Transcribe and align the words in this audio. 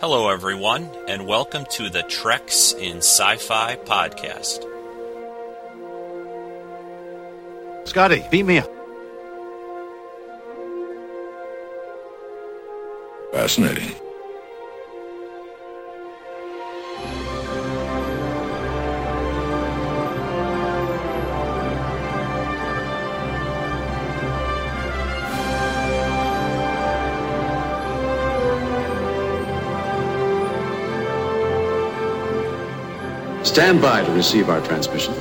Hello, 0.00 0.30
everyone, 0.30 0.88
and 1.08 1.26
welcome 1.26 1.66
to 1.72 1.90
the 1.90 2.02
Treks 2.04 2.72
in 2.72 3.02
Sci 3.02 3.36
Fi 3.36 3.76
podcast. 3.76 4.66
Scotty, 7.86 8.24
beat 8.30 8.44
me 8.44 8.60
up. 8.60 8.70
Fascinating. 13.32 13.94
Stand 33.50 33.82
by 33.82 34.04
to 34.04 34.12
receive 34.12 34.48
our 34.48 34.64
transmission. 34.64 35.12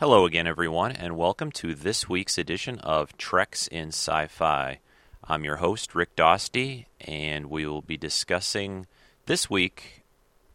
Hello 0.00 0.26
again, 0.26 0.48
everyone, 0.48 0.90
and 0.90 1.16
welcome 1.16 1.52
to 1.52 1.76
this 1.76 2.08
week's 2.08 2.36
edition 2.36 2.80
of 2.80 3.16
Treks 3.16 3.68
in 3.68 3.90
Sci 3.90 4.26
Fi. 4.26 4.80
I'm 5.22 5.44
your 5.44 5.58
host, 5.58 5.94
Rick 5.94 6.16
Dosty, 6.16 6.86
and 7.00 7.46
we 7.46 7.66
will 7.66 7.82
be 7.82 7.96
discussing 7.96 8.88
this 9.26 9.48
week 9.48 10.02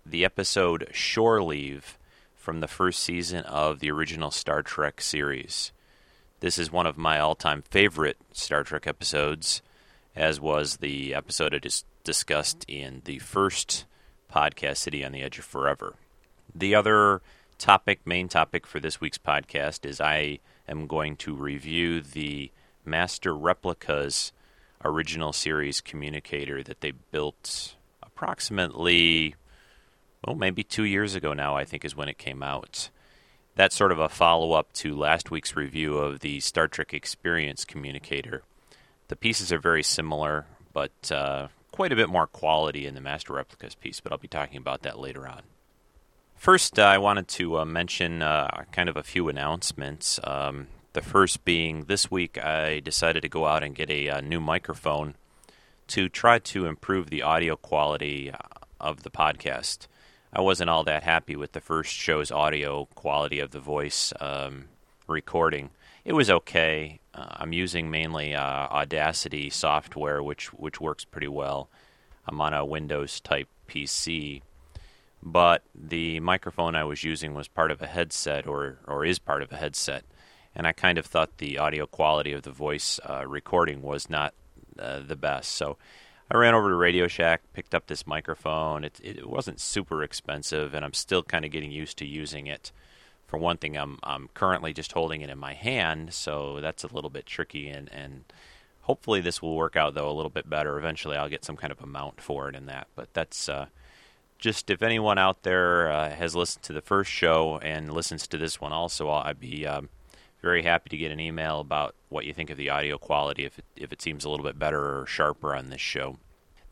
the 0.06 0.26
episode 0.26 0.90
Shore 0.92 1.42
Leave 1.42 1.98
from 2.36 2.60
the 2.60 2.68
first 2.68 3.02
season 3.02 3.46
of 3.46 3.80
the 3.80 3.90
original 3.90 4.32
Star 4.32 4.64
Trek 4.64 5.00
series. 5.00 5.72
This 6.42 6.58
is 6.58 6.74
one 6.74 6.86
of 6.86 6.98
my 6.98 7.20
all 7.20 7.36
time 7.36 7.62
favorite 7.62 8.18
Star 8.34 8.66
Trek 8.66 8.86
episodes, 8.86 9.62
as 10.14 10.42
was 10.42 10.78
the 10.78 11.14
episode 11.14 11.56
I 11.56 11.60
just 11.60 11.86
discussed 12.04 12.66
in 12.68 13.02
the 13.06 13.20
first 13.20 13.86
podcast, 14.34 14.78
City 14.78 15.06
on 15.06 15.12
the 15.12 15.22
Edge 15.22 15.38
of 15.40 15.46
Forever. 15.46 15.94
The 16.56 16.74
other 16.76 17.22
topic, 17.58 18.02
main 18.06 18.28
topic 18.28 18.66
for 18.66 18.80
this 18.80 19.00
week's 19.00 19.18
podcast, 19.18 19.86
is 19.86 20.02
I 20.02 20.40
am 20.68 20.88
going 20.88 21.16
to 21.18 21.36
review 21.36 22.02
the 22.02 22.52
Master 22.86 23.36
Replicas 23.36 24.32
original 24.84 25.34
series 25.34 25.82
communicator 25.82 26.64
that 26.64 26.82
they 26.82 26.92
built 27.12 27.76
approximately, 28.02 29.36
well, 30.26 30.36
maybe 30.36 30.64
two 30.64 30.84
years 30.84 31.16
ago 31.16 31.34
now, 31.34 31.56
I 31.56 31.64
think 31.64 31.86
is 31.86 31.96
when 31.96 32.10
it 32.10 32.18
came 32.18 32.44
out. 32.44 32.90
That's 33.56 33.76
sort 33.76 33.92
of 33.92 34.00
a 34.00 34.10
follow 34.10 34.54
up 34.54 34.74
to 34.74 34.98
last 34.98 35.30
week's 35.30 35.56
review 35.56 35.98
of 35.98 36.22
the 36.22 36.40
Star 36.40 36.68
Trek 36.68 36.94
Experience 36.94 37.66
communicator. 37.66 38.42
The 39.10 39.16
pieces 39.16 39.52
are 39.52 39.60
very 39.60 39.84
similar, 39.84 40.48
but 40.74 41.12
uh, 41.12 41.50
quite 41.74 41.92
a 41.92 41.96
bit 41.96 42.08
more 42.08 42.28
quality 42.28 42.86
in 42.86 42.94
the 42.94 43.02
Master 43.02 43.34
Replicas 43.34 43.74
piece, 43.74 44.00
but 44.00 44.12
I'll 44.12 44.20
be 44.20 44.28
talking 44.28 44.58
about 44.58 44.84
that 44.84 45.00
later 45.00 45.28
on. 45.28 45.42
First, 46.36 46.78
uh, 46.78 46.84
I 46.84 47.00
wanted 47.00 47.28
to 47.30 47.58
uh, 47.58 47.66
mention 47.66 48.22
uh, 48.22 48.66
kind 48.72 48.90
of 48.90 48.96
a 48.96 49.02
few 49.02 49.28
announcements. 49.28 50.20
Um, 50.24 50.68
the 50.94 51.02
first 51.02 51.44
being 51.44 51.86
this 51.86 52.12
week, 52.12 52.38
I 52.38 52.80
decided 52.80 53.22
to 53.24 53.30
go 53.30 53.48
out 53.48 53.64
and 53.64 53.76
get 53.76 53.90
a, 53.90 54.08
uh, 54.08 54.22
new 54.22 54.40
microphone 54.40 55.16
to 55.88 56.10
try 56.10 56.38
to 56.38 56.68
improve 56.68 57.10
the 57.10 57.24
audio 57.24 57.56
quality 57.56 58.32
of 58.80 59.02
the 59.02 59.10
podcast. 59.10 59.88
I 60.32 60.42
wasn't 60.42 60.70
all 60.70 60.84
that 60.84 61.02
happy 61.02 61.36
with 61.36 61.54
the 61.54 61.62
first 61.62 61.92
show's 61.92 62.32
audio 62.32 62.86
quality 62.94 63.40
of 63.40 63.50
the 63.50 63.60
voice 63.60 64.14
um, 64.20 64.66
recording. 65.08 65.72
It 66.06 66.14
was 66.14 66.30
okay. 66.30 67.00
Uh, 67.14 67.28
I'm 67.38 67.54
using 67.54 67.90
mainly 67.90 68.36
uh, 68.36 68.42
Audacity 68.42 69.50
software, 69.50 70.22
which 70.22 70.52
which 70.54 70.82
works 70.82 71.06
pretty 71.06 71.30
well. 71.30 71.70
I'm 72.28 72.42
on 72.42 72.54
a 72.54 72.66
Windows 72.66 73.22
type 73.22 73.48
PC, 73.68 74.42
but 75.22 75.64
the 75.74 76.20
microphone 76.20 76.76
I 76.76 76.84
was 76.84 77.04
using 77.04 77.34
was 77.34 77.48
part 77.48 77.72
of 77.72 77.82
a 77.82 77.88
headset, 77.88 78.48
or 78.48 78.80
or 78.86 79.06
is 79.06 79.20
part 79.20 79.42
of 79.42 79.52
a 79.54 79.58
headset, 79.58 80.04
and 80.54 80.68
I 80.68 80.74
kind 80.74 80.98
of 80.98 81.06
thought 81.06 81.38
the 81.38 81.58
audio 81.58 81.86
quality 81.86 82.34
of 82.34 82.42
the 82.44 82.52
voice 82.52 83.00
uh, 83.10 83.26
recording 83.26 83.82
was 83.82 84.10
not 84.10 84.34
uh, 84.78 85.00
the 85.00 85.16
best. 85.16 85.52
So 85.52 85.78
I 86.30 86.36
ran 86.36 86.54
over 86.54 86.70
to 86.70 86.76
Radio 86.76 87.08
Shack, 87.08 87.44
picked 87.54 87.74
up 87.74 87.88
this 87.88 88.06
microphone. 88.06 88.84
It 88.84 89.00
it 89.02 89.30
wasn't 89.30 89.62
super 89.62 90.04
expensive, 90.04 90.74
and 90.74 90.84
I'm 90.84 90.94
still 90.94 91.24
kind 91.24 91.46
of 91.46 91.52
getting 91.52 91.72
used 91.72 91.98
to 92.00 92.06
using 92.06 92.48
it 92.48 92.74
for 93.34 93.40
one 93.40 93.58
thing, 93.58 93.76
I'm 93.76 93.98
I'm 94.04 94.30
currently 94.36 94.74
just 94.74 94.92
holding 94.92 95.22
it 95.22 95.30
in 95.32 95.40
my 95.40 95.56
hand, 95.56 96.14
so 96.14 96.60
that's 96.62 96.84
a 96.84 96.94
little 96.94 97.10
bit 97.10 97.26
tricky. 97.26 97.68
And 97.68 97.92
and 97.92 98.26
hopefully 98.82 99.22
this 99.22 99.42
will 99.42 99.56
work 99.56 99.76
out 99.76 99.96
though 99.96 100.08
a 100.08 100.14
little 100.14 100.30
bit 100.30 100.48
better. 100.48 100.78
Eventually, 100.78 101.18
I'll 101.18 101.30
get 101.30 101.44
some 101.44 101.58
kind 101.58 101.72
of 101.72 101.82
a 101.82 101.88
mount 101.88 102.22
for 102.22 102.48
it 102.48 102.56
in 102.56 102.68
that. 102.68 102.90
But 102.96 103.12
that's 103.16 103.50
uh, 103.50 103.66
just 104.38 104.70
if 104.70 104.84
anyone 104.84 105.18
out 105.18 105.42
there 105.42 105.92
uh, 105.92 106.12
has 106.12 106.36
listened 106.36 106.62
to 106.66 106.74
the 106.74 106.82
first 106.82 107.10
show 107.10 107.58
and 107.58 107.92
listens 107.92 108.28
to 108.28 108.38
this 108.38 108.62
one 108.62 108.72
also, 108.72 109.10
I'd 109.10 109.40
be 109.40 109.66
um, 109.66 109.90
very 110.44 110.62
happy 110.62 110.92
to 110.92 110.98
get 110.98 111.12
an 111.12 111.20
email 111.20 111.60
about 111.60 111.96
what 112.10 112.26
you 112.26 112.36
think 112.36 112.52
of 112.52 112.58
the 112.58 112.70
audio 112.70 113.00
quality 113.00 113.46
if 113.46 113.58
it, 113.58 113.66
if 113.76 113.92
it 113.92 114.00
seems 114.00 114.26
a 114.26 114.30
little 114.30 114.46
bit 114.46 114.60
better 114.60 115.00
or 115.00 115.08
sharper 115.08 115.56
on 115.56 115.72
this 115.72 115.82
show. 115.82 116.18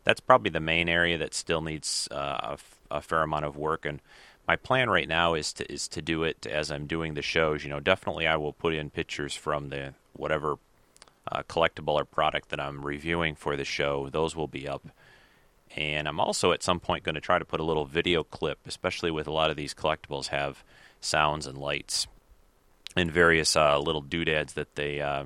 That's 0.05 0.21
probably 0.21 0.51
the 0.51 0.61
main 0.61 0.89
area 0.89 1.17
that 1.19 1.33
still 1.33 1.63
needs 1.63 2.09
uh, 2.11 2.39
a, 2.43 2.53
f- 2.53 2.79
a 2.91 3.01
fair 3.01 3.23
amount 3.23 3.45
of 3.45 3.57
work 3.57 3.87
and 3.87 4.01
my 4.47 4.57
plan 4.57 4.91
right 4.91 5.09
now 5.09 5.35
is 5.35 5.53
to 5.55 5.73
is 5.73 5.89
to 5.89 6.03
do 6.03 6.25
it 6.25 6.47
as 6.47 6.71
I'm 6.71 6.87
doing 6.87 7.15
the 7.15 7.23
shows. 7.23 7.65
You 7.65 7.71
know, 7.71 7.81
definitely 7.81 8.27
I 8.27 8.37
will 8.37 8.53
put 8.53 8.75
in 8.75 8.91
pictures 8.91 9.35
from 9.35 9.69
the 9.69 9.95
whatever 10.15 10.57
uh, 11.31 11.43
collectible 11.49 11.95
or 11.95 12.05
product 12.05 12.49
that 12.51 12.61
I'm 12.61 12.85
reviewing 12.85 13.35
for 13.35 13.57
the 13.57 13.65
show. 13.65 14.09
Those 14.11 14.35
will 14.35 14.49
be 14.49 14.69
up. 14.69 14.89
And 15.75 16.07
I'm 16.07 16.21
also 16.21 16.53
at 16.53 16.63
some 16.63 16.81
point 16.81 17.05
going 17.05 17.15
to 17.15 17.21
try 17.21 17.39
to 17.39 17.45
put 17.45 17.61
a 17.61 17.65
little 17.65 17.87
video 17.87 18.25
clip, 18.25 18.59
especially 18.67 19.11
with 19.11 19.27
a 19.27 19.33
lot 19.33 19.51
of 19.51 19.57
these 19.57 19.73
collectibles 19.73 20.27
have 20.27 20.63
sounds 21.01 21.47
and 21.47 21.57
lights 21.57 22.07
and 22.95 23.11
various 23.11 23.57
uh, 23.57 23.79
little 23.79 24.03
doodads 24.03 24.53
that 24.53 24.75
they 24.75 25.01
uh, 25.01 25.25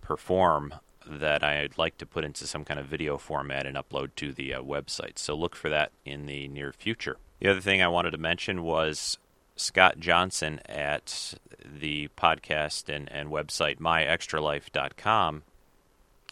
perform 0.00 0.74
that 1.06 1.44
I'd 1.44 1.78
like 1.78 1.98
to 1.98 2.06
put 2.06 2.24
into 2.24 2.46
some 2.46 2.64
kind 2.64 2.80
of 2.80 2.86
video 2.86 3.18
format 3.18 3.66
and 3.66 3.76
upload 3.76 4.10
to 4.16 4.32
the 4.32 4.54
uh, 4.54 4.62
website. 4.62 5.18
So 5.18 5.34
look 5.34 5.54
for 5.54 5.68
that 5.68 5.92
in 6.04 6.26
the 6.26 6.48
near 6.48 6.72
future. 6.72 7.18
The 7.40 7.50
other 7.50 7.60
thing 7.60 7.82
I 7.82 7.88
wanted 7.88 8.12
to 8.12 8.18
mention 8.18 8.62
was 8.62 9.18
Scott 9.56 9.98
Johnson 9.98 10.60
at 10.66 11.34
the 11.64 12.08
podcast 12.16 12.94
and, 12.94 13.10
and 13.10 13.30
website 13.30 13.78
myextralife.com 13.78 15.42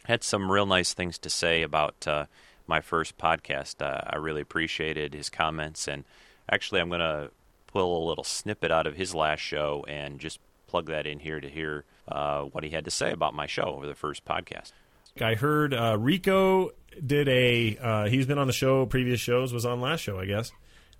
had 0.04 0.25
some 0.25 0.50
real 0.50 0.66
nice 0.66 0.94
things 0.94 1.19
to 1.19 1.31
say 1.31 1.62
about 1.62 2.06
uh, 2.06 2.26
my 2.66 2.81
first 2.81 3.19
podcast. 3.19 3.81
Uh, 3.81 4.00
I 4.06 4.16
really 4.16 4.40
appreciated 4.40 5.14
his 5.14 5.31
comments, 5.31 5.87
and 5.87 6.04
actually, 6.50 6.81
I'm 6.81 6.88
going 6.88 7.00
to 7.00 7.31
pull 7.69 8.04
a 8.04 8.08
little 8.08 8.25
snippet 8.25 8.70
out 8.70 8.87
of 8.87 8.96
his 8.96 9.14
last 9.14 9.40
show 9.40 9.84
and 9.88 10.19
just 10.19 10.40
plug 10.66 10.87
that 10.87 11.06
in 11.06 11.20
here 11.20 11.40
to 11.40 11.49
hear 11.49 11.84
uh, 12.08 12.43
what 12.43 12.64
he 12.64 12.70
had 12.70 12.84
to 12.84 12.90
say 12.90 13.12
about 13.12 13.34
my 13.34 13.46
show 13.46 13.64
over 13.64 13.87
the 13.87 13.94
first 13.94 14.25
podcast. 14.25 14.72
I 15.20 15.34
heard 15.34 15.75
uh, 15.75 15.96
Rico 15.99 16.70
did 17.04 17.28
a. 17.28 17.76
Uh, 17.78 18.08
he's 18.08 18.26
been 18.26 18.38
on 18.38 18.46
the 18.46 18.52
show, 18.52 18.87
previous 18.87 19.20
shows, 19.20 19.52
was 19.52 19.66
on 19.66 19.81
last 19.81 20.00
show, 20.00 20.19
I 20.19 20.25
guess. 20.25 20.52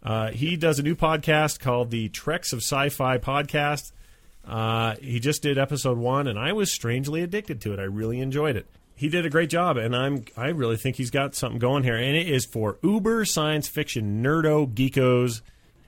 Uh, 0.03 0.31
he 0.31 0.57
does 0.57 0.79
a 0.79 0.83
new 0.83 0.97
podcast 0.97 1.61
called 1.61 1.91
the 1.91 2.09
Treks 2.09 2.53
of 2.53 2.59
Sci-Fi 2.59 3.19
podcast. 3.19 3.93
Uh, 4.45 4.97
he 5.01 5.21
just 5.21 5.43
did 5.43 5.59
episode 5.59 5.99
one, 5.99 6.27
and 6.27 6.39
I 6.39 6.53
was 6.53 6.73
strangely 6.73 7.23
addicted 7.23 7.61
to 7.63 7.73
it. 7.73 7.79
I 7.79 7.85
really 7.85 8.21
enjoyed 8.21 8.57
it. 8.57 8.67
He 8.95 9.09
did 9.09 9.25
a 9.25 9.31
great 9.31 9.51
job, 9.51 9.77
and 9.77 9.95
I'm 9.97 10.25
I 10.37 10.49
really 10.49 10.77
think 10.77 10.97
he's 10.97 11.11
got 11.11 11.35
something 11.35 11.59
going 11.59 11.83
here, 11.85 11.97
and 11.97 12.17
it 12.17 12.29
is 12.29 12.45
for 12.45 12.79
uber 12.83 13.25
science 13.25 13.69
fiction 13.69 14.23
nerdo 14.23 14.73
geekos, 14.73 15.41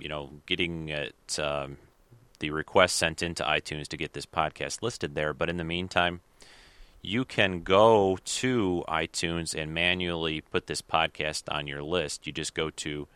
you 0.00 0.08
know, 0.08 0.30
getting 0.46 0.88
it, 0.88 1.38
um, 1.38 1.76
the 2.38 2.48
request 2.50 2.96
sent 2.96 3.22
into 3.22 3.42
iTunes 3.42 3.86
to 3.88 3.98
get 3.98 4.14
this 4.14 4.24
podcast 4.24 4.80
listed 4.80 5.14
there. 5.14 5.34
But 5.34 5.50
in 5.50 5.58
the 5.58 5.64
meantime, 5.64 6.20
you 7.02 7.26
can 7.26 7.60
go 7.60 8.18
to 8.24 8.84
iTunes 8.88 9.54
and 9.54 9.74
manually 9.74 10.40
put 10.40 10.68
this 10.68 10.80
podcast 10.80 11.42
on 11.54 11.66
your 11.66 11.82
list. 11.82 12.26
You 12.26 12.32
just 12.32 12.54
go 12.54 12.70
to 12.70 13.08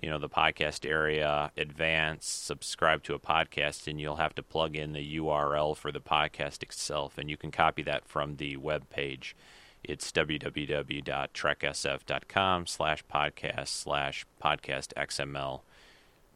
you 0.00 0.08
know 0.08 0.18
the 0.18 0.28
podcast 0.28 0.88
area 0.88 1.50
advanced 1.56 2.44
subscribe 2.44 3.02
to 3.02 3.14
a 3.14 3.18
podcast 3.18 3.86
and 3.86 4.00
you'll 4.00 4.16
have 4.16 4.34
to 4.34 4.42
plug 4.42 4.76
in 4.76 4.92
the 4.92 5.16
url 5.18 5.76
for 5.76 5.92
the 5.92 6.00
podcast 6.00 6.62
itself 6.62 7.18
and 7.18 7.28
you 7.28 7.36
can 7.36 7.50
copy 7.50 7.82
that 7.82 8.08
from 8.08 8.36
the 8.36 8.56
web 8.56 8.88
page. 8.88 9.36
It's 9.84 10.12
www.treksf.com 10.12 12.66
slash 12.66 13.04
podcast 13.12 13.68
slash 13.68 14.24
podcast 14.42 14.94
xml 14.94 15.60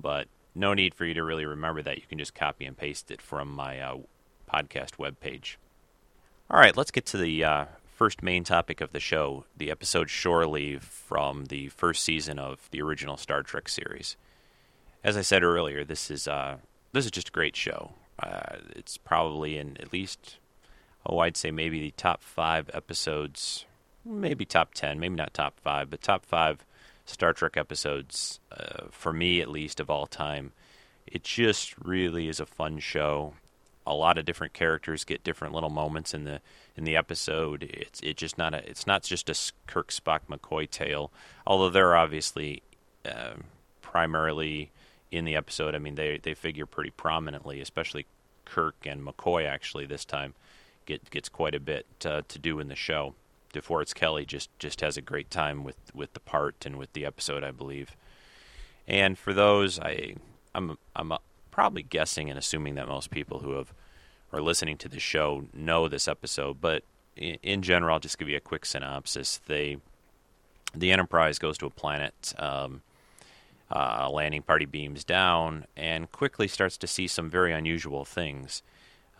but 0.01 0.29
no 0.55 0.75
need 0.75 0.95
for 0.95 1.05
you 1.05 1.15
to 1.15 1.23
really 1.23 1.45
remember 1.45 1.83
that. 1.83 1.97
You 1.97 2.05
can 2.09 2.19
just 2.19 2.35
copy 2.35 2.65
and 2.65 2.77
paste 2.77 3.11
it 3.11 3.21
from 3.21 3.51
my 3.51 3.79
uh, 3.79 3.99
podcast 4.53 4.99
web 4.99 5.21
page. 5.21 5.59
All 6.51 6.59
right 6.59 6.77
let's 6.77 6.91
get 6.91 7.07
to 7.07 7.17
the 7.17 7.45
uh, 7.45 7.65
first 7.97 8.23
main 8.23 8.45
topic 8.45 8.83
of 8.83 8.93
the 8.93 9.01
show, 9.01 9.47
the 9.57 9.71
episode 9.71 10.11
Shore 10.11 10.47
Leave 10.47 10.85
from 10.85 11.47
the 11.47 11.69
first 11.69 12.05
season 12.05 12.39
of 12.39 12.69
the 12.71 12.83
original 12.83 13.17
Star 13.17 13.43
Trek 13.43 13.71
series. 13.71 14.17
As 15.03 15.17
I 15.17 15.23
said 15.23 15.43
earlier, 15.43 15.83
this 15.83 16.11
is 16.11 16.29
uh, 16.29 16.59
this 16.93 17.07
is 17.07 17.11
just 17.11 17.31
a 17.31 17.33
great 17.33 17.57
show. 17.57 17.93
Uh, 18.23 18.57
it's 18.75 18.99
probably 18.99 19.57
in 19.57 19.79
at 19.81 19.95
least, 19.95 20.37
oh, 21.07 21.21
I'd 21.21 21.39
say 21.39 21.51
maybe 21.51 21.81
the 21.81 21.91
top 21.93 22.23
five 22.23 22.69
episodes, 22.75 23.65
maybe 24.05 24.45
top 24.45 24.75
ten, 24.75 25.01
maybe 25.01 25.15
not 25.15 25.33
top 25.33 25.59
five, 25.59 25.89
but 25.89 26.03
top 26.03 26.27
five 26.27 26.67
Star 27.07 27.33
Trek 27.33 27.57
episodes 27.57 28.41
uh, 28.53 28.89
for 28.91 29.15
me 29.15 29.41
at 29.41 29.49
least 29.49 29.81
of 29.81 29.89
all 29.89 30.07
time. 30.07 30.53
It 31.07 31.25
just 31.25 31.75
really 31.79 32.29
is 32.29 32.41
a 32.41 32.47
fun 32.47 32.79
show 32.79 33.33
a 33.87 33.95
lot 33.95 34.19
of 34.19 34.25
different 34.25 34.53
characters 34.53 35.05
get 35.05 35.23
different 35.23 35.55
little 35.55 35.71
moments 35.71 36.13
in 36.13 36.25
the 36.25 36.41
in 36.77 36.85
the 36.85 36.97
episode. 36.97 37.63
It's 37.63 38.01
it 38.01 38.17
just 38.17 38.39
not 38.39 38.55
a 38.55 38.69
it's 38.69 38.87
not 38.87 39.03
just 39.03 39.31
a 39.31 39.53
Kirk 39.67 39.89
Spock 39.89 40.21
McCoy 40.29 40.71
tale, 40.71 41.11
although 41.47 41.71
they're 41.71 41.97
obviously 41.97 42.63
uh, 43.05 43.35
primarily 43.83 44.71
in 45.11 45.25
the 45.25 45.35
episode. 45.35 45.75
I 45.75 45.79
mean, 45.79 45.95
they 45.95 46.19
they 46.23 46.35
figure 46.35 46.67
pretty 46.67 46.91
prominently, 46.91 47.61
especially 47.61 48.07
Kirk 48.45 48.77
and 48.85 49.05
McCoy. 49.05 49.47
Actually, 49.47 49.87
this 49.87 50.05
time 50.05 50.35
get 50.85 51.11
gets 51.11 51.29
quite 51.29 51.55
a 51.55 51.61
bit 51.61 51.87
uh, 52.05 52.23
to 52.29 52.39
do 52.39 52.61
in 52.61 52.69
the 52.69 52.77
show. 52.77 53.15
DeForest 53.53 53.95
Kelley 53.95 54.27
just 54.27 54.51
just 54.59 54.81
has 54.81 54.97
a 54.97 55.03
great 55.03 55.31
time 55.31 55.65
with 55.65 55.77
with 55.95 56.13
the 56.13 56.21
part 56.21 56.67
and 56.67 56.77
with 56.77 56.93
the 56.93 57.07
episode, 57.07 57.43
I 57.43 57.51
believe. 57.51 57.97
And 58.87 59.19
for 59.19 59.33
those, 59.33 59.81
I 59.81 60.15
I'm 60.55 60.79
I'm 60.95 61.13
probably 61.51 61.83
guessing 61.83 62.29
and 62.29 62.39
assuming 62.39 62.75
that 62.75 62.87
most 62.87 63.11
people 63.11 63.39
who 63.39 63.53
have 63.53 63.73
are 64.37 64.43
listening 64.43 64.77
to 64.79 64.89
the 64.89 65.01
show 65.01 65.45
know 65.55 65.89
this 65.89 66.07
episode, 66.07 66.61
but 66.61 66.85
in, 67.17 67.63
general, 67.63 67.95
I'll 67.95 68.01
just 68.01 68.19
give 68.19 68.29
you 68.29 68.37
a 68.37 68.41
quick 68.41 68.67
synopsis. 68.67 69.41
They 69.47 69.79
the 70.75 70.93
Enterprise 70.93 71.39
goes 71.39 71.57
to 71.59 71.67
a 71.67 71.71
planet. 71.71 72.35
Um, 72.39 72.83
uh, 73.71 74.03
a 74.03 74.11
landing 74.11 74.43
party 74.43 74.65
beams 74.65 75.03
down 75.03 75.65
and 75.77 76.13
quickly 76.13 76.47
starts 76.47 76.77
to 76.77 76.87
see 76.87 77.09
some 77.09 77.29
very 77.29 77.53
unusual 77.53 78.05
things. 78.05 78.63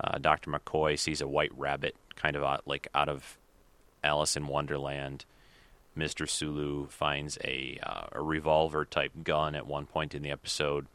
Uh, 0.01 0.19
Dr. 0.19 0.51
McCoy 0.51 0.97
sees 0.97 1.21
a 1.21 1.27
white 1.27 1.51
rabbit, 1.59 1.97
kind 2.15 2.37
of 2.37 2.45
out, 2.45 2.63
like 2.65 2.87
out 2.95 3.09
of 3.09 3.39
Alice 4.05 4.37
in 4.37 4.47
Wonderland. 4.47 5.25
Mr. 5.99 6.29
Sulu 6.29 6.87
finds 6.89 7.39
a 7.43 7.79
uh, 7.83 8.07
a 8.13 8.21
revolver 8.21 8.85
type 8.85 9.13
gun 9.25 9.55
at 9.55 9.67
one 9.67 9.87
point 9.87 10.15
in 10.15 10.23
the 10.23 10.31
episode 10.31 10.87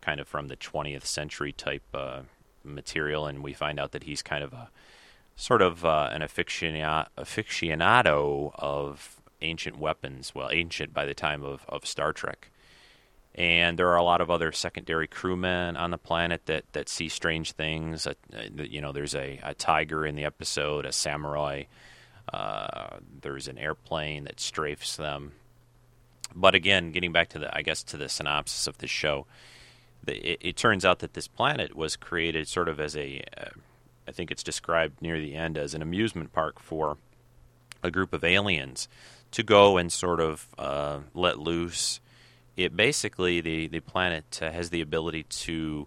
kind 0.00 0.18
of 0.18 0.26
from 0.26 0.48
the 0.48 0.56
20th 0.56 1.06
century 1.06 1.52
type 1.52 1.84
uh, 1.94 2.22
material, 2.64 3.26
and 3.26 3.42
we 3.42 3.52
find 3.52 3.78
out 3.80 3.92
that 3.92 4.04
he's 4.04 4.22
kind 4.22 4.44
of 4.44 4.52
a 4.52 4.70
sort 5.36 5.62
of 5.62 5.84
uh, 5.84 6.10
an 6.12 6.22
aficionado, 6.22 7.10
of 8.54 9.20
ancient 9.40 9.78
weapons. 9.78 10.34
Well, 10.34 10.50
ancient 10.52 10.94
by 10.94 11.04
the 11.06 11.14
time 11.14 11.42
of, 11.42 11.64
of 11.68 11.86
Star 11.86 12.12
Trek. 12.12 12.48
And 13.34 13.78
there 13.78 13.88
are 13.88 13.96
a 13.96 14.02
lot 14.02 14.20
of 14.20 14.30
other 14.30 14.52
secondary 14.52 15.08
crewmen 15.08 15.76
on 15.76 15.90
the 15.90 15.98
planet 15.98 16.44
that, 16.46 16.64
that 16.72 16.88
see 16.90 17.08
strange 17.08 17.52
things. 17.52 18.06
Uh, 18.06 18.12
you 18.56 18.82
know, 18.82 18.92
there's 18.92 19.14
a, 19.14 19.40
a, 19.42 19.54
tiger 19.54 20.04
in 20.04 20.16
the 20.16 20.24
episode, 20.26 20.84
a 20.84 20.92
samurai. 20.92 21.64
Uh, 22.30 22.98
there's 23.22 23.48
an 23.48 23.56
airplane 23.56 24.24
that 24.24 24.36
strafes 24.36 24.96
them. 24.96 25.32
But 26.34 26.54
again, 26.54 26.92
getting 26.92 27.12
back 27.12 27.30
to 27.30 27.38
the, 27.38 27.56
I 27.56 27.62
guess, 27.62 27.82
to 27.84 27.96
the 27.96 28.08
synopsis 28.08 28.66
of 28.66 28.78
the 28.78 28.86
show, 28.86 29.26
it, 30.06 30.38
it, 30.40 30.56
turns 30.56 30.84
out 30.84 30.98
that 31.00 31.14
this 31.14 31.28
planet 31.28 31.76
was 31.76 31.96
created 31.96 32.48
sort 32.48 32.68
of 32.68 32.80
as 32.80 32.96
a, 32.96 33.22
uh, 33.36 33.50
I 34.06 34.12
think 34.12 34.30
it's 34.30 34.42
described 34.42 35.00
near 35.00 35.20
the 35.20 35.34
end 35.34 35.56
as 35.56 35.74
an 35.74 35.82
amusement 35.82 36.32
park 36.32 36.58
for 36.58 36.98
a 37.82 37.90
group 37.90 38.12
of 38.12 38.24
aliens 38.24 38.88
to 39.32 39.42
go 39.42 39.76
and 39.76 39.90
sort 39.92 40.20
of 40.20 40.46
uh, 40.58 41.00
let 41.14 41.38
loose. 41.38 42.00
It 42.56 42.76
basically 42.76 43.40
the 43.40 43.66
the 43.68 43.80
planet 43.80 44.40
uh, 44.42 44.50
has 44.50 44.70
the 44.70 44.80
ability 44.80 45.24
to 45.24 45.86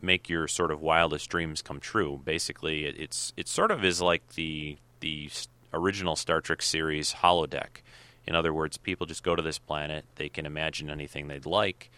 make 0.00 0.28
your 0.28 0.48
sort 0.48 0.72
of 0.72 0.80
wildest 0.80 1.30
dreams 1.30 1.62
come 1.62 1.78
true. 1.78 2.20
Basically, 2.24 2.86
it, 2.86 2.98
it's 2.98 3.32
it 3.36 3.48
sort 3.48 3.70
of 3.70 3.84
is 3.84 4.00
like 4.00 4.34
the 4.34 4.76
the 5.00 5.30
original 5.72 6.16
Star 6.16 6.40
Trek 6.40 6.60
series 6.60 7.14
holodeck. 7.14 7.82
In 8.26 8.34
other 8.34 8.52
words, 8.52 8.76
people 8.76 9.06
just 9.06 9.22
go 9.22 9.34
to 9.34 9.42
this 9.42 9.58
planet, 9.58 10.04
they 10.14 10.28
can 10.28 10.46
imagine 10.46 10.90
anything 10.90 11.28
they'd 11.28 11.46
like 11.46 11.90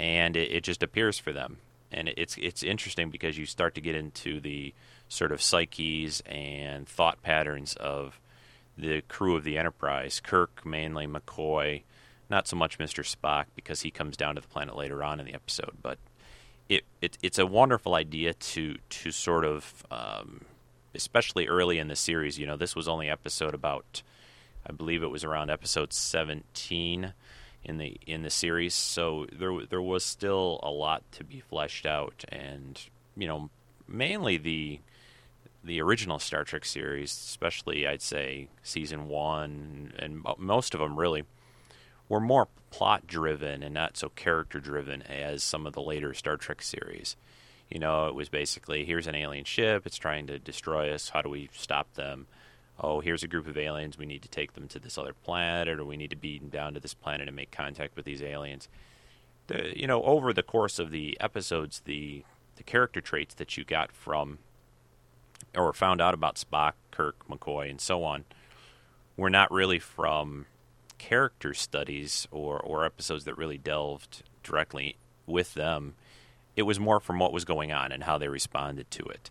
and 0.00 0.34
it, 0.34 0.50
it 0.50 0.64
just 0.64 0.82
appears 0.82 1.18
for 1.18 1.32
them. 1.32 1.58
And 1.92 2.08
it's 2.16 2.36
it's 2.38 2.62
interesting 2.62 3.10
because 3.10 3.36
you 3.36 3.46
start 3.46 3.74
to 3.74 3.80
get 3.80 3.94
into 3.94 4.40
the 4.40 4.72
sort 5.08 5.30
of 5.30 5.42
psyches 5.42 6.22
and 6.24 6.88
thought 6.88 7.22
patterns 7.22 7.74
of 7.74 8.18
the 8.78 9.02
crew 9.02 9.36
of 9.36 9.44
the 9.44 9.58
Enterprise. 9.58 10.20
Kirk 10.20 10.64
mainly, 10.64 11.06
McCoy, 11.06 11.82
not 12.30 12.48
so 12.48 12.56
much 12.56 12.78
Mr. 12.78 13.04
Spock 13.04 13.46
because 13.54 13.82
he 13.82 13.90
comes 13.90 14.16
down 14.16 14.36
to 14.36 14.40
the 14.40 14.48
planet 14.48 14.76
later 14.76 15.04
on 15.04 15.20
in 15.20 15.26
the 15.26 15.34
episode. 15.34 15.74
But 15.82 15.98
it, 16.68 16.84
it 17.02 17.18
it's 17.22 17.38
a 17.38 17.46
wonderful 17.46 17.94
idea 17.94 18.32
to 18.32 18.78
to 18.88 19.10
sort 19.10 19.44
of 19.44 19.84
um, 19.90 20.46
especially 20.94 21.46
early 21.48 21.78
in 21.78 21.88
the 21.88 21.96
series. 21.96 22.38
You 22.38 22.46
know, 22.46 22.56
this 22.56 22.74
was 22.76 22.88
only 22.88 23.10
episode 23.10 23.52
about, 23.52 24.02
I 24.64 24.72
believe 24.72 25.02
it 25.02 25.10
was 25.10 25.24
around 25.24 25.50
episode 25.50 25.92
17 25.92 27.12
in 27.64 27.78
the 27.78 27.96
in 28.06 28.22
the 28.22 28.30
series. 28.30 28.74
So 28.74 29.26
there 29.32 29.52
there 29.68 29.82
was 29.82 30.04
still 30.04 30.60
a 30.62 30.70
lot 30.70 31.02
to 31.12 31.24
be 31.24 31.40
fleshed 31.40 31.86
out, 31.86 32.24
and 32.28 32.80
you 33.16 33.26
know, 33.26 33.50
mainly 33.86 34.36
the 34.36 34.80
the 35.62 35.80
original 35.80 36.18
Star 36.18 36.44
Trek 36.44 36.64
series, 36.64 37.12
especially 37.12 37.86
I'd 37.86 38.02
say 38.02 38.48
season 38.62 39.08
one, 39.08 39.92
and 39.98 40.24
most 40.38 40.74
of 40.74 40.80
them 40.80 40.98
really 40.98 41.24
were 42.08 42.20
more 42.20 42.48
plot 42.70 43.06
driven 43.06 43.62
and 43.62 43.74
not 43.74 43.96
so 43.96 44.08
character 44.10 44.58
driven 44.58 45.02
as 45.02 45.42
some 45.42 45.66
of 45.66 45.74
the 45.74 45.82
later 45.82 46.14
Star 46.14 46.36
Trek 46.36 46.62
series. 46.62 47.16
You 47.68 47.78
know, 47.78 48.08
it 48.08 48.14
was 48.14 48.28
basically 48.28 48.84
here's 48.84 49.06
an 49.06 49.14
alien 49.14 49.44
ship, 49.44 49.86
it's 49.86 49.98
trying 49.98 50.26
to 50.28 50.38
destroy 50.38 50.92
us. 50.92 51.10
How 51.10 51.22
do 51.22 51.28
we 51.28 51.50
stop 51.52 51.92
them? 51.94 52.26
Oh, 52.80 53.00
here's 53.00 53.22
a 53.22 53.28
group 53.28 53.46
of 53.46 53.58
aliens. 53.58 53.98
We 53.98 54.06
need 54.06 54.22
to 54.22 54.28
take 54.28 54.54
them 54.54 54.66
to 54.68 54.78
this 54.78 54.96
other 54.96 55.12
planet, 55.12 55.78
or 55.78 55.84
we 55.84 55.96
need 55.96 56.10
to 56.10 56.16
beam 56.16 56.48
down 56.48 56.74
to 56.74 56.80
this 56.80 56.94
planet 56.94 57.28
and 57.28 57.36
make 57.36 57.50
contact 57.50 57.94
with 57.94 58.06
these 58.06 58.22
aliens. 58.22 58.68
The, 59.48 59.78
you 59.78 59.86
know, 59.86 60.02
over 60.02 60.32
the 60.32 60.42
course 60.42 60.78
of 60.78 60.90
the 60.90 61.16
episodes, 61.20 61.82
the 61.84 62.24
the 62.56 62.62
character 62.62 63.00
traits 63.00 63.34
that 63.36 63.56
you 63.56 63.64
got 63.64 63.90
from 63.90 64.38
or 65.56 65.72
found 65.72 66.00
out 66.00 66.14
about 66.14 66.36
Spock, 66.36 66.72
Kirk, 66.90 67.26
McCoy, 67.28 67.70
and 67.70 67.80
so 67.80 68.04
on 68.04 68.24
were 69.16 69.30
not 69.30 69.50
really 69.50 69.78
from 69.78 70.46
character 70.98 71.54
studies 71.54 72.28
or, 72.30 72.60
or 72.60 72.84
episodes 72.84 73.24
that 73.24 73.36
really 73.36 73.58
delved 73.58 74.22
directly 74.42 74.96
with 75.26 75.54
them. 75.54 75.94
It 76.56 76.62
was 76.62 76.78
more 76.78 77.00
from 77.00 77.18
what 77.18 77.32
was 77.32 77.44
going 77.44 77.72
on 77.72 77.92
and 77.92 78.04
how 78.04 78.18
they 78.18 78.28
responded 78.28 78.90
to 78.92 79.04
it. 79.04 79.30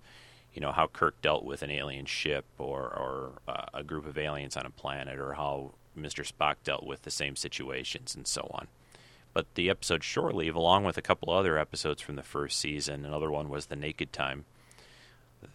You 0.54 0.62
know, 0.62 0.72
how 0.72 0.88
Kirk 0.88 1.22
dealt 1.22 1.46
with 1.46 1.62
an 1.62 1.72
alien 1.72 2.06
ship 2.06 2.46
or, 2.58 2.82
or 2.82 3.32
uh, 3.48 3.66
a 3.74 3.84
group 3.84 4.08
of 4.08 4.18
aliens 4.18 4.58
on 4.58 4.66
a 4.66 4.72
planet, 4.72 5.20
or 5.20 5.34
how 5.34 5.74
Mr. 5.98 6.30
Spock 6.30 6.56
dealt 6.64 6.86
with 6.86 7.04
the 7.04 7.12
same 7.12 7.36
situations 7.36 8.16
and 8.16 8.28
so 8.28 8.50
on. 8.54 8.68
But 9.34 9.46
the 9.56 9.70
episode 9.70 10.04
Shore 10.04 10.34
Leave, 10.34 10.56
along 10.56 10.84
with 10.86 10.98
a 10.98 11.04
couple 11.04 11.32
other 11.32 11.58
episodes 11.58 12.02
from 12.02 12.16
the 12.16 12.24
first 12.24 12.60
season, 12.60 13.06
another 13.06 13.30
one 13.30 13.50
was 13.50 13.68
The 13.68 13.76
Naked 13.76 14.12
Time, 14.12 14.46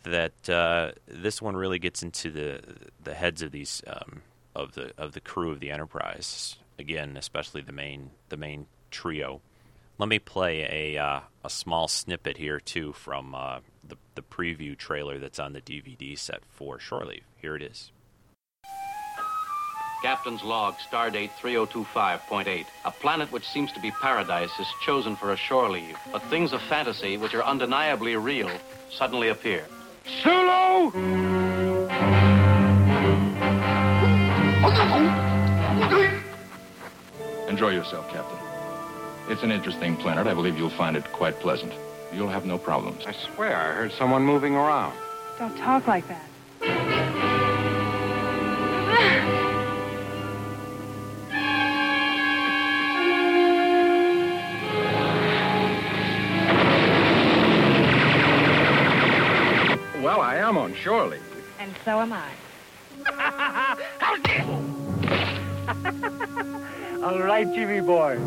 that 0.04 0.48
uh, 0.48 0.92
this 1.06 1.42
one 1.42 1.56
really 1.56 1.78
gets 1.78 2.02
into 2.02 2.30
the 2.30 2.60
the 3.02 3.14
heads 3.14 3.42
of 3.42 3.52
these 3.52 3.82
um, 3.86 4.22
of 4.54 4.72
the 4.74 4.92
of 4.96 5.12
the 5.12 5.20
crew 5.20 5.50
of 5.50 5.60
the 5.60 5.70
Enterprise. 5.70 6.56
Again, 6.78 7.16
especially 7.16 7.60
the 7.60 7.72
main 7.72 8.10
the 8.28 8.36
main 8.36 8.66
trio. 8.90 9.40
Let 9.98 10.08
me 10.08 10.18
play 10.18 10.94
a 10.94 11.02
uh, 11.02 11.20
a 11.44 11.50
small 11.50 11.88
snippet 11.88 12.36
here 12.36 12.60
too 12.60 12.92
from 12.92 13.34
uh, 13.34 13.60
the 14.14 14.22
the 14.22 14.22
preview 14.22 14.76
trailer 14.76 15.18
that's 15.18 15.38
on 15.38 15.52
the 15.52 15.60
DVD 15.60 16.18
set 16.18 16.42
for 16.48 16.78
Shore 16.78 17.04
Leave. 17.04 17.24
Here 17.36 17.56
it 17.56 17.62
is. 17.62 17.90
Captain's 20.02 20.42
log, 20.42 20.74
stardate 20.74 21.30
3025.8. 21.40 22.66
A 22.84 22.90
planet 22.90 23.32
which 23.32 23.48
seems 23.48 23.72
to 23.72 23.80
be 23.80 23.90
paradise 23.90 24.50
is 24.60 24.66
chosen 24.84 25.16
for 25.16 25.32
a 25.32 25.36
shore 25.36 25.70
leave, 25.70 25.96
but 26.12 26.22
things 26.24 26.52
of 26.52 26.60
fantasy, 26.60 27.16
which 27.16 27.32
are 27.32 27.42
undeniably 27.42 28.14
real, 28.14 28.50
suddenly 28.90 29.28
appear. 29.28 29.64
Sulu! 30.22 30.92
Enjoy 37.48 37.70
yourself, 37.70 38.06
Captain. 38.12 38.38
It's 39.30 39.42
an 39.42 39.50
interesting 39.50 39.96
planet. 39.96 40.26
I 40.26 40.34
believe 40.34 40.58
you'll 40.58 40.68
find 40.68 40.98
it 40.98 41.10
quite 41.12 41.40
pleasant. 41.40 41.72
You'll 42.14 42.28
have 42.28 42.46
no 42.46 42.58
problems. 42.58 43.04
I 43.06 43.12
swear 43.12 43.56
I 43.56 43.72
heard 43.72 43.92
someone 43.92 44.22
moving 44.22 44.54
around. 44.54 44.96
Don't 45.36 45.56
talk 45.56 45.88
like 45.88 46.06
that. 46.06 46.28
Well, 60.00 60.20
I 60.20 60.36
am 60.36 60.56
on 60.56 60.72
shore 60.76 61.06
leave. 61.06 61.20
And 61.58 61.74
so 61.84 62.00
am 62.00 62.12
I. 62.12 62.30
All 67.04 67.18
right, 67.18 67.52
Jimmy 67.52 67.80
boy. 67.80 68.20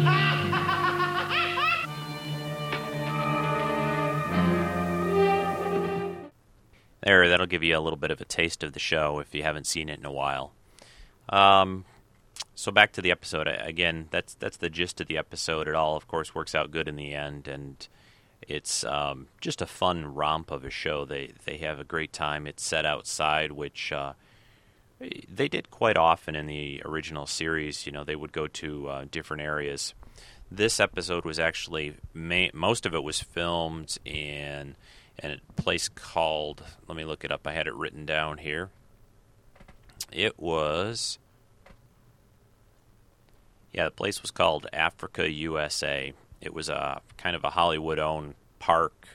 Ah! 0.00 0.39
There, 7.02 7.28
that'll 7.28 7.46
give 7.46 7.62
you 7.62 7.76
a 7.76 7.80
little 7.80 7.98
bit 7.98 8.10
of 8.10 8.20
a 8.20 8.26
taste 8.26 8.62
of 8.62 8.72
the 8.72 8.80
show 8.80 9.18
if 9.20 9.34
you 9.34 9.42
haven't 9.42 9.66
seen 9.66 9.88
it 9.88 9.98
in 9.98 10.04
a 10.04 10.12
while. 10.12 10.52
Um, 11.28 11.84
so 12.54 12.70
back 12.70 12.92
to 12.92 13.02
the 13.02 13.10
episode 13.10 13.48
again. 13.48 14.08
That's 14.10 14.34
that's 14.34 14.58
the 14.58 14.70
gist 14.70 15.00
of 15.00 15.06
the 15.06 15.16
episode. 15.16 15.66
It 15.68 15.74
all, 15.74 15.96
of 15.96 16.06
course, 16.06 16.34
works 16.34 16.54
out 16.54 16.70
good 16.70 16.88
in 16.88 16.96
the 16.96 17.14
end, 17.14 17.48
and 17.48 17.86
it's 18.46 18.84
um, 18.84 19.28
just 19.40 19.62
a 19.62 19.66
fun 19.66 20.14
romp 20.14 20.50
of 20.50 20.64
a 20.64 20.70
show. 20.70 21.04
They 21.04 21.32
they 21.44 21.58
have 21.58 21.80
a 21.80 21.84
great 21.84 22.12
time. 22.12 22.46
It's 22.46 22.62
set 22.62 22.84
outside, 22.84 23.52
which 23.52 23.92
uh, 23.92 24.12
they 24.98 25.48
did 25.48 25.70
quite 25.70 25.96
often 25.96 26.34
in 26.34 26.46
the 26.46 26.82
original 26.84 27.26
series. 27.26 27.86
You 27.86 27.92
know, 27.92 28.04
they 28.04 28.16
would 28.16 28.32
go 28.32 28.46
to 28.46 28.88
uh, 28.88 29.04
different 29.10 29.42
areas. 29.42 29.94
This 30.50 30.80
episode 30.80 31.24
was 31.24 31.38
actually 31.38 31.94
ma- 32.12 32.48
most 32.52 32.84
of 32.84 32.94
it 32.94 33.04
was 33.04 33.20
filmed 33.20 33.96
in 34.04 34.74
in 35.22 35.32
a 35.32 35.62
place 35.62 35.88
called. 35.88 36.62
Let 36.88 36.96
me 36.96 37.04
look 37.04 37.24
it 37.24 37.32
up. 37.32 37.46
I 37.46 37.52
had 37.52 37.66
it 37.66 37.74
written 37.74 38.06
down 38.06 38.38
here. 38.38 38.70
It 40.12 40.38
was. 40.38 41.18
Yeah, 43.72 43.84
the 43.84 43.90
place 43.92 44.20
was 44.22 44.30
called 44.30 44.66
Africa, 44.72 45.30
USA. 45.30 46.12
It 46.40 46.52
was 46.52 46.68
a 46.68 47.02
kind 47.16 47.36
of 47.36 47.44
a 47.44 47.50
Hollywood-owned 47.50 48.34
park 48.58 49.08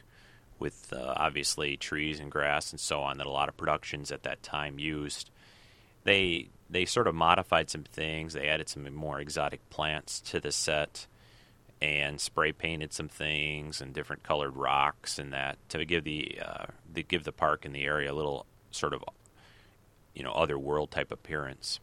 with 0.60 0.94
uh, 0.94 1.14
obviously 1.18 1.76
trees 1.76 2.20
and 2.20 2.32
grass 2.32 2.72
and 2.72 2.80
so 2.80 3.02
on 3.02 3.18
that 3.18 3.28
a 3.28 3.32
lot 3.32 3.50
of 3.50 3.58
productions 3.58 4.12
at 4.12 4.24
that 4.24 4.42
time 4.42 4.80
used. 4.80 5.30
They 6.04 6.48
they 6.70 6.86
sort 6.86 7.08
of 7.08 7.16
modified 7.16 7.70
some 7.70 7.84
things. 7.84 8.34
They 8.34 8.48
added 8.48 8.70
some 8.70 8.92
more 8.94 9.20
exotic 9.20 9.70
plants 9.70 10.20
to 10.22 10.40
the 10.40 10.52
set 10.52 11.08
and 11.82 12.20
spray 12.20 12.52
painted 12.52 12.94
some 12.94 13.10
things 13.10 13.82
and 13.82 13.94
different 13.94 14.24
colored 14.24 14.56
rocks 14.56 15.20
and 15.20 15.34
that 15.34 15.58
to 15.70 15.84
give 15.86 16.04
the 16.04 16.40
uh, 16.44 16.66
to 16.94 17.04
give 17.04 17.24
the 17.24 17.32
park 17.32 17.66
and 17.66 17.76
the 17.76 17.84
area 17.84 18.12
a 18.12 18.14
little 18.14 18.46
sort 18.72 18.94
of 18.94 19.04
you 20.14 20.24
know 20.24 20.32
other 20.32 20.58
world 20.58 20.92
type 20.92 21.12
appearance. 21.12 21.80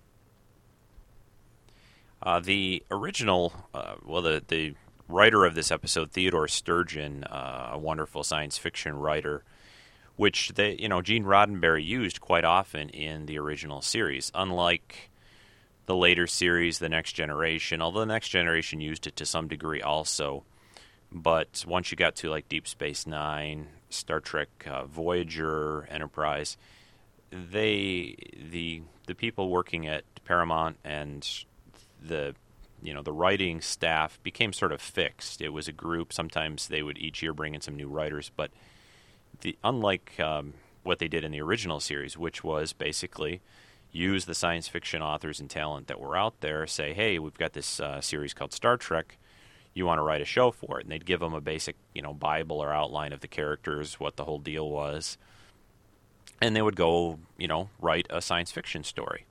Uh, 2.22 2.38
the 2.38 2.82
original, 2.90 3.52
uh, 3.75 3.94
well, 4.04 4.22
the 4.22 4.42
the 4.46 4.75
writer 5.08 5.44
of 5.44 5.54
this 5.54 5.70
episode, 5.70 6.11
Theodore 6.11 6.49
Sturgeon, 6.49 7.25
uh, 7.25 7.70
a 7.72 7.78
wonderful 7.78 8.22
science 8.22 8.56
fiction 8.56 8.94
writer, 8.94 9.44
which 10.16 10.52
they, 10.54 10.76
you 10.78 10.88
know, 10.88 11.02
Gene 11.02 11.25
Roddenberry 11.25 11.84
used 11.84 12.20
quite 12.20 12.44
often 12.44 12.88
in 12.90 13.26
the 13.26 13.38
original 13.38 13.82
series. 13.82 14.30
Unlike 14.34 15.11
the 15.86 15.96
later 15.96 16.26
series, 16.26 16.78
The 16.78 16.88
Next 16.88 17.12
Generation, 17.12 17.82
although 17.82 18.00
The 18.00 18.06
Next 18.06 18.28
Generation 18.28 18.80
used 18.80 19.06
it 19.06 19.16
to 19.16 19.26
some 19.26 19.48
degree 19.48 19.82
also. 19.82 20.44
But 21.10 21.64
once 21.66 21.90
you 21.90 21.96
got 21.96 22.16
to 22.16 22.30
like 22.30 22.48
Deep 22.48 22.66
Space 22.66 23.06
Nine, 23.06 23.68
Star 23.90 24.20
Trek, 24.20 24.48
uh, 24.66 24.84
Voyager, 24.86 25.86
Enterprise, 25.90 26.56
they 27.30 28.16
the 28.50 28.82
the 29.06 29.14
people 29.14 29.50
working 29.50 29.86
at 29.86 30.04
Paramount 30.24 30.76
and 30.84 31.26
the 32.02 32.34
you 32.82 32.94
know 32.94 33.02
the 33.02 33.12
writing 33.12 33.60
staff 33.60 34.18
became 34.22 34.52
sort 34.52 34.72
of 34.72 34.80
fixed. 34.80 35.42
It 35.42 35.50
was 35.50 35.68
a 35.68 35.72
group. 35.72 36.12
Sometimes 36.12 36.68
they 36.68 36.82
would 36.82 36.98
each 36.98 37.22
year 37.22 37.34
bring 37.34 37.54
in 37.54 37.60
some 37.60 37.76
new 37.76 37.88
writers, 37.88 38.30
but 38.34 38.50
the 39.40 39.56
unlike 39.62 40.18
um, 40.18 40.54
what 40.82 40.98
they 40.98 41.08
did 41.08 41.24
in 41.24 41.32
the 41.32 41.42
original 41.42 41.80
series, 41.80 42.16
which 42.16 42.42
was 42.42 42.72
basically 42.72 43.40
use 43.92 44.25
the 44.25 44.34
science 44.34 44.68
fiction 44.68 45.02
authors 45.02 45.38
and 45.38 45.50
talent 45.50 45.87
that 45.87 46.00
were 46.00 46.16
out 46.16 46.40
there. 46.40 46.66
Say, 46.66 46.94
hey, 46.94 47.18
we've 47.18 47.37
got 47.37 47.52
this 47.52 47.78
uh, 47.78 48.00
series 48.00 48.34
called 48.34 48.52
Star 48.52 48.76
Trek. 48.76 49.18
You 49.75 49.87
want 49.87 49.99
to 49.99 50.02
write 50.02 50.20
a 50.20 50.26
show 50.26 50.50
for 50.50 50.78
it? 50.78 50.84
And 50.84 50.92
they'd 50.92 51.06
give 51.06 51.20
them 51.20 51.34
a 51.34 51.40
basic, 51.40 51.76
you 51.94 52.02
know, 52.02 52.14
Bible 52.14 52.62
or 52.62 52.72
outline 52.72 53.12
of 53.12 53.20
the 53.20 53.28
characters, 53.28 54.00
what 54.00 54.16
the 54.16 54.25
whole 54.25 54.38
deal 54.38 54.68
was, 54.68 55.18
and 56.40 56.56
they 56.56 56.62
would 56.62 56.76
go, 56.76 57.18
you 57.38 57.49
know, 57.49 57.68
write 57.80 58.06
a 58.11 58.20
science 58.20 58.50
fiction 58.50 58.82
story, 58.82 59.25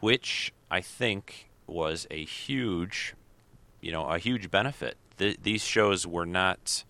which 0.00 0.52
I 0.70 0.80
think 0.80 1.48
was 1.66 2.06
a 2.10 2.24
huge, 2.24 3.14
you 3.80 3.92
know, 3.92 4.04
a 4.06 4.18
huge 4.18 4.50
benefit. 4.50 4.96
Th- 5.18 5.38
these 5.42 5.64
shows 5.64 6.06
were 6.06 6.26
not. 6.26 6.84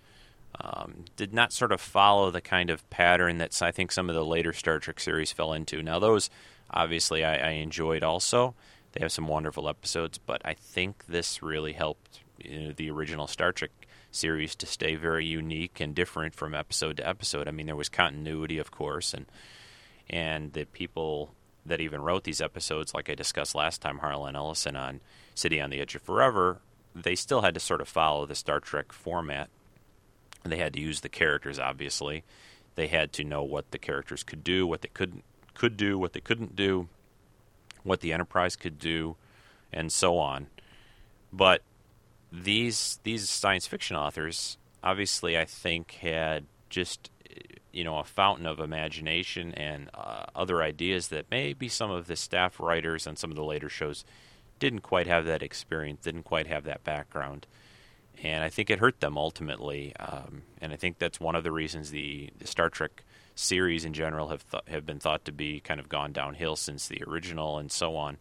Um, 0.61 1.04
did 1.14 1.33
not 1.33 1.52
sort 1.52 1.71
of 1.71 1.80
follow 1.80 2.33
the 2.33 2.40
kind 2.40 2.68
of 2.68 2.88
pattern 2.90 3.38
that 3.38 3.62
I 3.62 3.71
think 3.71 3.92
some 3.92 4.09
of 4.09 4.16
the 4.16 4.25
later 4.25 4.52
Star 4.52 4.80
Trek 4.80 4.99
series 4.99 5.30
fell 5.30 5.52
into. 5.52 5.83
Now, 5.83 6.00
those 6.00 6.30
obviously 6.71 7.25
I, 7.25 7.37
I 7.37 7.51
enjoyed 7.51 8.03
also. 8.03 8.55
They 8.93 9.01
have 9.01 9.13
some 9.13 9.29
wonderful 9.29 9.69
episodes, 9.69 10.19
but 10.19 10.43
I 10.45 10.55
think 10.55 11.05
this 11.07 11.43
really 11.43 11.73
helped 11.73 12.21
you 12.39 12.61
know, 12.61 12.73
the 12.73 12.91
original 12.91 13.27
Star 13.27 13.53
Trek 13.53 13.71
series 14.11 14.55
to 14.57 14.67
stay 14.67 14.95
very 14.95 15.27
unique 15.27 15.81
and 15.81 15.95
different 15.95 16.35
from 16.35 16.55
episode 16.55 16.97
to 16.97 17.07
episode. 17.07 17.47
I 17.47 17.51
mean, 17.51 17.67
there 17.67 17.77
was 17.77 17.89
continuity, 17.89 18.59
of 18.59 18.71
course, 18.71 19.13
and 19.13 19.27
and 20.09 20.53
the 20.55 20.65
people 20.65 21.35
that 21.67 21.81
even 21.81 22.01
wrote 22.01 22.25
these 22.25 22.41
episodes, 22.41 22.95
like 22.95 23.11
I 23.11 23.15
discussed 23.15 23.55
last 23.55 23.83
time, 23.83 23.99
Harlan 23.99 24.37
Ellison 24.37 24.75
on 24.75 25.01
City 25.35 25.61
on 25.61 25.69
the 25.69 25.81
Edge 25.81 25.95
of 25.95 26.03
Forever, 26.03 26.61
they 26.95 27.15
still 27.15 27.43
had 27.43 27.55
to 27.55 27.61
sort 27.61 27.83
of 27.83 27.89
follow 27.89 28.25
the 28.25 28.35
Star 28.35 28.59
Trek 28.59 28.93
format. 28.93 29.51
They 30.45 30.57
had 30.57 30.73
to 30.75 30.81
use 30.81 31.01
the 31.01 31.11
characters, 31.11 31.59
obviously. 31.59 32.25
They 32.75 32.87
had 32.87 33.13
to 33.15 33.25
know 33.25 33.43
what 33.43 33.71
the 33.71 33.79
characters 33.79 34.23
could 34.23 34.43
do, 34.43 34.67
what 34.67 34.81
they 34.81 34.89
couldn't 34.89 35.25
could 35.59 35.77
do, 35.77 35.99
what 35.99 36.12
they 36.12 36.21
couldn't 36.21 36.57
do, 36.57 36.88
what 37.83 38.00
the 38.00 38.12
Enterprise 38.12 38.57
could 38.57 38.79
do, 38.79 39.17
and 39.73 39.93
so 39.93 40.17
on. 40.17 40.47
But 41.33 41.62
these 42.33 43.00
these 43.03 43.29
science 43.29 43.67
fiction 43.67 43.97
authors, 43.97 44.57
obviously, 44.83 45.37
I 45.37 45.45
think 45.45 45.93
had 45.93 46.47
just 46.71 47.11
you 47.73 47.85
know 47.85 47.99
a 47.99 48.05
fountain 48.05 48.47
of 48.47 48.61
imagination 48.61 49.53
and 49.55 49.91
uh, 49.95 50.25
other 50.35 50.62
ideas 50.62 51.09
that 51.09 51.27
maybe 51.31 51.69
some 51.69 51.91
of 51.91 52.07
the 52.07 52.17
staff 52.17 52.61
writers 52.61 53.07
on 53.07 53.17
some 53.17 53.31
of 53.31 53.37
the 53.37 53.45
later 53.45 53.69
shows 53.69 54.05
didn't 54.59 54.81
quite 54.81 55.07
have 55.07 55.27
that 55.27 55.43
experience, 55.43 56.03
didn't 56.03 56.25
quite 56.25 56.47
have 56.47 56.65
that 56.65 56.85
background, 56.85 57.47
and 58.23 58.43
I 58.43 58.49
think 58.49 58.71
it 58.71 58.79
hurt 58.79 59.01
them 59.01 59.17
ultimately. 59.17 59.95
Um, 59.97 60.43
and 60.61 60.73
I 60.73 60.77
think 60.77 60.99
that's 60.99 61.21
one 61.21 61.35
of 61.35 61.45
the 61.45 61.53
reasons 61.53 61.91
the, 61.91 62.31
the 62.39 62.47
Star 62.47 62.69
Trek 62.69 63.05
series 63.35 63.85
in 63.85 63.93
general 63.93 64.29
have 64.29 64.49
th- 64.51 64.65
have 64.67 64.85
been 64.85 64.99
thought 64.99 65.25
to 65.25 65.33
be 65.33 65.61
kind 65.61 65.79
of 65.79 65.89
gone 65.89 66.13
downhill 66.13 66.57
since 66.57 66.89
the 66.89 67.03
original 67.07 67.59
and 67.59 67.71
so 67.71 67.95
on. 67.97 68.19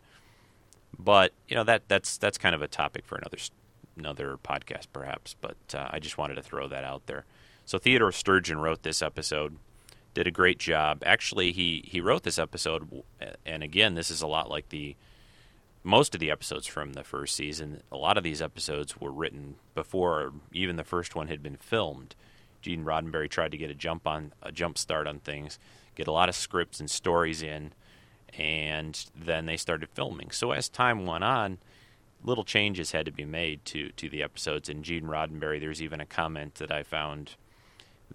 But 0.97 1.33
you 1.47 1.55
know 1.55 1.63
that 1.63 1.83
that's 1.87 2.17
that's 2.17 2.37
kind 2.37 2.53
of 2.53 2.61
a 2.61 2.67
topic 2.67 3.05
for 3.05 3.15
another 3.15 3.37
another 3.97 4.37
podcast 4.37 4.87
perhaps. 4.93 5.35
But 5.39 5.57
uh, 5.73 5.87
I 5.89 5.99
just 5.99 6.17
wanted 6.17 6.35
to 6.35 6.43
throw 6.43 6.67
that 6.67 6.83
out 6.83 7.07
there. 7.07 7.25
So 7.65 7.77
Theodore 7.77 8.11
Sturgeon 8.11 8.59
wrote 8.59 8.83
this 8.83 9.01
episode, 9.01 9.57
did 10.13 10.27
a 10.27 10.31
great 10.31 10.59
job. 10.59 11.03
Actually, 11.05 11.51
he 11.51 11.83
he 11.85 11.99
wrote 11.99 12.23
this 12.23 12.39
episode, 12.39 13.03
and 13.45 13.63
again, 13.63 13.95
this 13.95 14.11
is 14.11 14.21
a 14.21 14.27
lot 14.27 14.49
like 14.49 14.69
the 14.69 14.95
most 15.87 16.13
of 16.13 16.19
the 16.19 16.29
episodes 16.29 16.67
from 16.67 16.93
the 16.93 17.03
first 17.03 17.33
season. 17.33 17.81
A 17.93 17.95
lot 17.95 18.17
of 18.17 18.23
these 18.23 18.41
episodes 18.41 18.99
were 18.99 19.11
written 19.11 19.55
before 19.73 20.33
even 20.51 20.75
the 20.75 20.83
first 20.83 21.15
one 21.15 21.29
had 21.29 21.41
been 21.41 21.55
filmed. 21.55 22.13
Gene 22.61 22.83
Roddenberry 22.83 23.29
tried 23.29 23.51
to 23.51 23.57
get 23.57 23.71
a 23.71 23.73
jump 23.73 24.05
on 24.05 24.33
a 24.43 24.51
jump 24.51 24.77
start 24.77 25.07
on 25.07 25.19
things, 25.19 25.57
get 25.95 26.07
a 26.07 26.11
lot 26.11 26.27
of 26.27 26.35
scripts 26.35 26.81
and 26.81 26.89
stories 26.89 27.41
in, 27.41 27.71
and 28.37 29.05
then 29.15 29.45
they 29.45 29.55
started 29.55 29.87
filming. 29.93 30.29
So 30.31 30.51
as 30.51 30.67
time 30.67 31.05
went 31.05 31.23
on, 31.23 31.57
little 32.21 32.43
changes 32.43 32.91
had 32.91 33.05
to 33.05 33.11
be 33.13 33.23
made 33.23 33.63
to 33.65 33.89
to 33.91 34.09
the 34.09 34.23
episodes. 34.23 34.67
And 34.67 34.83
Gene 34.83 35.05
Roddenberry, 35.05 35.61
there's 35.61 35.81
even 35.81 36.01
a 36.01 36.05
comment 36.05 36.55
that 36.55 36.71
I 36.71 36.83
found 36.83 37.37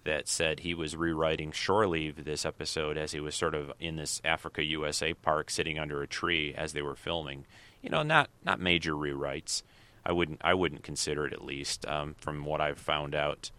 that 0.03 0.27
said 0.27 0.59
he 0.59 0.73
was 0.73 0.95
rewriting 0.95 1.51
Shore 1.51 1.87
Leave 1.87 2.23
this 2.23 2.45
episode 2.45 2.97
as 2.97 3.11
he 3.11 3.19
was 3.19 3.35
sort 3.35 3.55
of 3.55 3.71
in 3.79 3.95
this 3.95 4.21
Africa 4.23 4.63
USA 4.63 5.13
park 5.13 5.49
sitting 5.49 5.79
under 5.79 6.01
a 6.01 6.07
tree 6.07 6.53
as 6.55 6.73
they 6.73 6.81
were 6.81 6.95
filming. 6.95 7.45
You 7.83 7.89
know, 7.89 8.01
not 8.01 8.29
not 8.43 8.59
major 8.59 8.93
rewrites. 8.93 9.61
I 10.05 10.11
wouldn't 10.11 10.41
I 10.43 10.55
wouldn't 10.55 10.83
consider 10.83 11.27
it 11.27 11.33
at 11.33 11.45
least 11.45 11.85
um, 11.85 12.15
from 12.17 12.45
what 12.45 12.61
I've 12.61 12.79
found 12.79 13.13
out. 13.13 13.51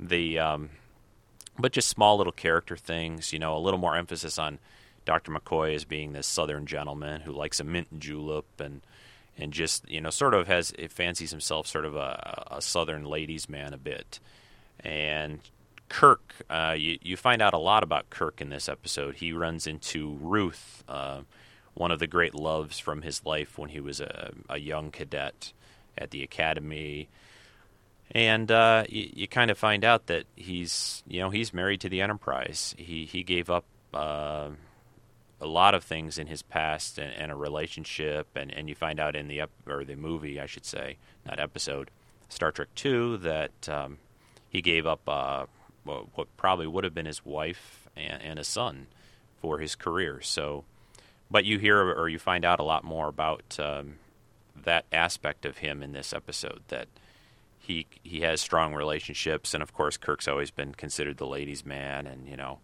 The 0.00 0.38
um, 0.40 0.70
but 1.58 1.72
just 1.72 1.88
small 1.88 2.16
little 2.16 2.32
character 2.32 2.76
things. 2.76 3.32
You 3.32 3.38
know, 3.38 3.56
a 3.56 3.60
little 3.60 3.78
more 3.78 3.94
emphasis 3.94 4.38
on 4.38 4.58
Dr. 5.04 5.30
McCoy 5.30 5.74
as 5.74 5.84
being 5.84 6.12
this 6.12 6.26
Southern 6.26 6.66
gentleman 6.66 7.20
who 7.22 7.32
likes 7.32 7.60
a 7.60 7.64
mint 7.64 8.00
julep 8.00 8.46
and 8.58 8.80
and 9.36 9.52
just 9.52 9.88
you 9.88 10.00
know 10.00 10.10
sort 10.10 10.34
of 10.34 10.48
has 10.48 10.72
fancies 10.88 11.30
himself 11.30 11.66
sort 11.66 11.84
of 11.84 11.94
a, 11.94 12.46
a 12.50 12.62
Southern 12.62 13.04
ladies 13.04 13.48
man 13.48 13.72
a 13.72 13.78
bit. 13.78 14.18
And 14.80 15.40
Kirk, 15.88 16.34
uh, 16.50 16.74
you, 16.76 16.98
you 17.02 17.16
find 17.16 17.40
out 17.40 17.54
a 17.54 17.58
lot 17.58 17.82
about 17.82 18.10
Kirk 18.10 18.40
in 18.40 18.50
this 18.50 18.68
episode. 18.68 19.16
He 19.16 19.32
runs 19.32 19.66
into 19.66 20.18
Ruth, 20.20 20.84
uh, 20.88 21.20
one 21.78 21.92
of 21.92 22.00
the 22.00 22.06
great 22.08 22.34
loves 22.34 22.80
from 22.80 23.02
his 23.02 23.24
life 23.24 23.56
when 23.56 23.70
he 23.70 23.78
was 23.78 24.00
a, 24.00 24.32
a 24.48 24.58
young 24.58 24.90
cadet 24.90 25.52
at 25.96 26.10
the 26.10 26.24
academy. 26.24 27.08
And 28.10 28.50
uh, 28.50 28.84
you, 28.88 29.10
you, 29.14 29.28
kind 29.28 29.48
of 29.48 29.58
find 29.58 29.84
out 29.84 30.06
that 30.06 30.24
he's, 30.34 31.04
you 31.06 31.20
know, 31.20 31.30
he's 31.30 31.54
married 31.54 31.80
to 31.82 31.88
the 31.88 32.00
Enterprise. 32.00 32.74
He 32.76 33.04
he 33.04 33.22
gave 33.22 33.48
up 33.48 33.64
uh, 33.94 34.48
a 35.40 35.46
lot 35.46 35.74
of 35.74 35.84
things 35.84 36.18
in 36.18 36.26
his 36.26 36.42
past 36.42 36.98
and, 36.98 37.12
and, 37.12 37.30
a 37.30 37.36
relationship, 37.36 38.26
and, 38.34 38.52
and 38.52 38.68
you 38.68 38.74
find 38.74 38.98
out 38.98 39.14
in 39.14 39.28
the 39.28 39.42
ep- 39.42 39.50
or 39.68 39.84
the 39.84 39.94
movie, 39.94 40.40
I 40.40 40.46
should 40.46 40.64
say, 40.64 40.96
not 41.24 41.38
episode, 41.38 41.90
Star 42.28 42.50
Trek 42.50 42.68
Two, 42.74 43.18
that 43.18 43.68
um, 43.68 43.98
he 44.48 44.62
gave 44.62 44.86
up 44.86 45.06
uh, 45.06 45.44
what 45.84 46.34
probably 46.36 46.66
would 46.66 46.84
have 46.84 46.94
been 46.94 47.06
his 47.06 47.24
wife 47.24 47.88
and, 47.94 48.20
and 48.22 48.38
a 48.38 48.44
son 48.44 48.86
for 49.40 49.58
his 49.58 49.76
career. 49.76 50.20
So, 50.22 50.64
but 51.30 51.44
you 51.44 51.58
hear 51.58 51.78
or 51.78 52.08
you 52.08 52.18
find 52.18 52.44
out 52.44 52.60
a 52.60 52.64
lot 52.64 52.84
more 52.84 53.08
about 53.08 53.58
um, 53.58 53.96
that 54.64 54.84
aspect 54.92 55.44
of 55.44 55.58
him 55.58 55.82
in 55.82 55.92
this 55.92 56.12
episode. 56.12 56.62
That 56.68 56.88
he 57.58 57.86
he 58.02 58.20
has 58.20 58.40
strong 58.40 58.74
relationships, 58.74 59.54
and 59.54 59.62
of 59.62 59.72
course, 59.72 59.96
Kirk's 59.96 60.28
always 60.28 60.50
been 60.50 60.74
considered 60.74 61.18
the 61.18 61.26
ladies' 61.26 61.66
man, 61.66 62.06
and 62.06 62.26
you 62.28 62.36
know, 62.36 62.58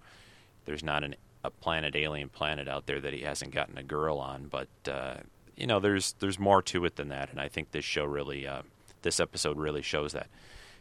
there's 0.64 0.82
not 0.82 1.04
an, 1.04 1.14
a 1.42 1.50
planet 1.50 1.94
alien 1.94 2.28
planet 2.28 2.68
out 2.68 2.86
there 2.86 3.00
that 3.00 3.12
he 3.12 3.22
hasn't 3.22 3.52
gotten 3.52 3.76
a 3.76 3.82
girl 3.82 4.18
on. 4.18 4.46
But 4.46 4.68
uh, 4.90 5.16
you 5.56 5.66
know, 5.66 5.80
there's 5.80 6.14
there's 6.20 6.38
more 6.38 6.62
to 6.62 6.84
it 6.84 6.96
than 6.96 7.08
that, 7.08 7.30
and 7.30 7.40
I 7.40 7.48
think 7.48 7.70
this 7.70 7.84
show 7.84 8.04
really, 8.04 8.46
uh, 8.46 8.62
this 9.02 9.20
episode 9.20 9.58
really 9.58 9.82
shows 9.82 10.12
that. 10.12 10.28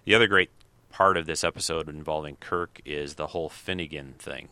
The 0.06 0.16
other 0.16 0.28
great 0.28 0.50
part 0.90 1.18
of 1.18 1.26
this 1.26 1.44
episode 1.44 1.90
involving 1.90 2.36
Kirk 2.38 2.82
is 2.86 3.16
the 3.16 3.28
whole 3.28 3.50
Finnegan 3.50 4.14
thing. 4.20 4.50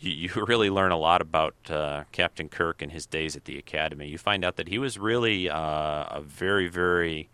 You, 0.00 0.10
you 0.10 0.44
really 0.46 0.70
learn 0.70 0.92
a 0.92 0.98
lot 0.98 1.20
about 1.20 1.54
uh, 1.68 2.04
Captain 2.12 2.48
Kirk 2.48 2.82
and 2.82 2.92
his 2.92 3.06
days 3.06 3.36
at 3.36 3.44
the 3.44 3.58
Academy. 3.58 4.08
You 4.08 4.18
find 4.18 4.44
out 4.44 4.56
that 4.56 4.68
he 4.68 4.78
was 4.78 4.98
really 4.98 5.48
uh, 5.48 5.56
a 6.10 6.22
very, 6.24 6.68
very 6.68 7.28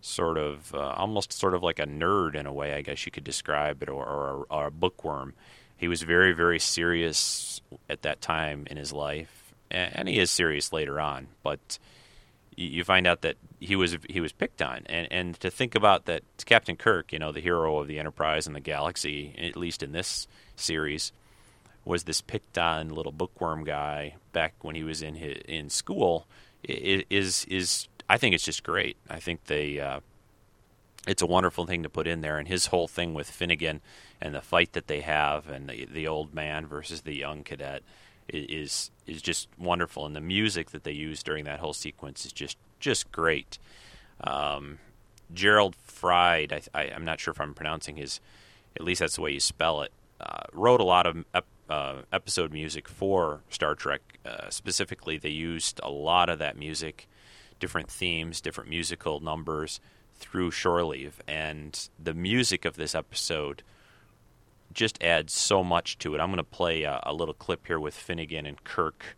sort 0.00 0.36
of 0.36 0.74
uh, 0.74 0.94
almost 0.96 1.32
sort 1.32 1.54
of 1.54 1.62
like 1.62 1.78
a 1.78 1.86
nerd 1.86 2.34
in 2.34 2.46
a 2.46 2.52
way, 2.52 2.74
I 2.74 2.82
guess 2.82 3.06
you 3.06 3.12
could 3.12 3.24
describe 3.24 3.82
it, 3.82 3.88
or, 3.88 4.04
or, 4.04 4.46
or 4.50 4.66
a 4.66 4.70
bookworm. 4.70 5.34
He 5.76 5.88
was 5.88 6.02
very, 6.02 6.32
very 6.32 6.58
serious 6.58 7.60
at 7.88 8.02
that 8.02 8.20
time 8.20 8.66
in 8.70 8.76
his 8.76 8.92
life, 8.92 9.54
and 9.70 10.08
he 10.08 10.18
is 10.18 10.30
serious 10.30 10.72
later 10.72 11.00
on, 11.00 11.28
but 11.42 11.78
you 12.56 12.84
find 12.84 13.06
out 13.06 13.22
that 13.22 13.36
he 13.60 13.76
was 13.76 13.96
he 14.08 14.20
was 14.20 14.32
picked 14.32 14.62
on, 14.62 14.82
and 14.86 15.08
and 15.10 15.40
to 15.40 15.50
think 15.50 15.74
about 15.74 16.04
that 16.04 16.22
Captain 16.44 16.76
Kirk, 16.76 17.12
you 17.12 17.18
know, 17.18 17.32
the 17.32 17.40
hero 17.40 17.78
of 17.78 17.88
the 17.88 17.98
Enterprise 17.98 18.46
and 18.46 18.54
the 18.54 18.60
galaxy, 18.60 19.34
at 19.38 19.56
least 19.56 19.82
in 19.82 19.92
this 19.92 20.28
series, 20.56 21.12
was 21.84 22.04
this 22.04 22.20
picked 22.20 22.58
on 22.58 22.90
little 22.90 23.12
bookworm 23.12 23.64
guy 23.64 24.14
back 24.32 24.54
when 24.62 24.74
he 24.74 24.82
was 24.82 25.02
in 25.02 25.16
his, 25.16 25.38
in 25.46 25.70
school. 25.70 26.26
Is 26.62 27.44
is 27.48 27.88
I 28.08 28.16
think 28.16 28.34
it's 28.34 28.44
just 28.44 28.62
great. 28.62 28.96
I 29.08 29.20
think 29.20 29.44
they. 29.44 29.80
Uh, 29.80 30.00
it's 31.06 31.20
a 31.20 31.26
wonderful 31.26 31.66
thing 31.66 31.82
to 31.82 31.90
put 31.90 32.06
in 32.06 32.22
there, 32.22 32.38
and 32.38 32.48
his 32.48 32.66
whole 32.66 32.88
thing 32.88 33.12
with 33.12 33.28
Finnegan 33.28 33.82
and 34.20 34.34
the 34.34 34.40
fight 34.40 34.72
that 34.72 34.86
they 34.86 35.00
have, 35.00 35.48
and 35.48 35.68
the, 35.68 35.84
the 35.84 36.08
old 36.08 36.32
man 36.32 36.66
versus 36.66 37.02
the 37.02 37.14
young 37.14 37.42
cadet 37.44 37.82
is 38.28 38.90
is 39.06 39.20
just 39.20 39.48
wonderful, 39.58 40.06
and 40.06 40.16
the 40.16 40.20
music 40.20 40.70
that 40.70 40.84
they 40.84 40.92
use 40.92 41.22
during 41.22 41.44
that 41.44 41.60
whole 41.60 41.74
sequence 41.74 42.24
is 42.24 42.32
just 42.32 42.56
just 42.80 43.12
great. 43.12 43.58
Um, 44.22 44.78
Gerald 45.32 45.74
Fried, 45.76 46.68
I, 46.74 46.84
am 46.84 47.04
not 47.04 47.20
sure 47.20 47.32
if 47.32 47.40
I'm 47.40 47.54
pronouncing 47.54 47.96
his, 47.96 48.20
at 48.76 48.84
least 48.84 49.00
that's 49.00 49.16
the 49.16 49.22
way 49.22 49.32
you 49.32 49.40
spell 49.40 49.82
it, 49.82 49.92
uh, 50.20 50.44
wrote 50.52 50.80
a 50.80 50.84
lot 50.84 51.06
of 51.06 51.24
ep, 51.34 51.46
uh, 51.68 52.02
episode 52.12 52.52
music 52.52 52.88
for 52.88 53.40
Star 53.48 53.74
Trek. 53.74 54.18
Uh, 54.24 54.50
specifically, 54.50 55.18
they 55.18 55.30
used 55.30 55.80
a 55.82 55.90
lot 55.90 56.28
of 56.28 56.38
that 56.38 56.56
music, 56.56 57.08
different 57.60 57.90
themes, 57.90 58.40
different 58.40 58.70
musical 58.70 59.20
numbers 59.20 59.80
through 60.16 60.50
Shore 60.50 60.84
Leave, 60.84 61.20
and 61.26 61.88
the 62.02 62.14
music 62.14 62.64
of 62.64 62.76
this 62.76 62.94
episode 62.94 63.62
just 64.72 65.02
adds 65.02 65.32
so 65.32 65.62
much 65.62 65.98
to 65.98 66.14
it. 66.14 66.20
I'm 66.20 66.28
going 66.28 66.36
to 66.36 66.44
play 66.44 66.82
a, 66.82 67.00
a, 67.04 67.12
little 67.12 67.34
clip 67.34 67.66
here 67.66 67.78
with 67.78 67.94
Finnegan 67.94 68.44
and 68.44 68.62
Kirk 68.64 69.16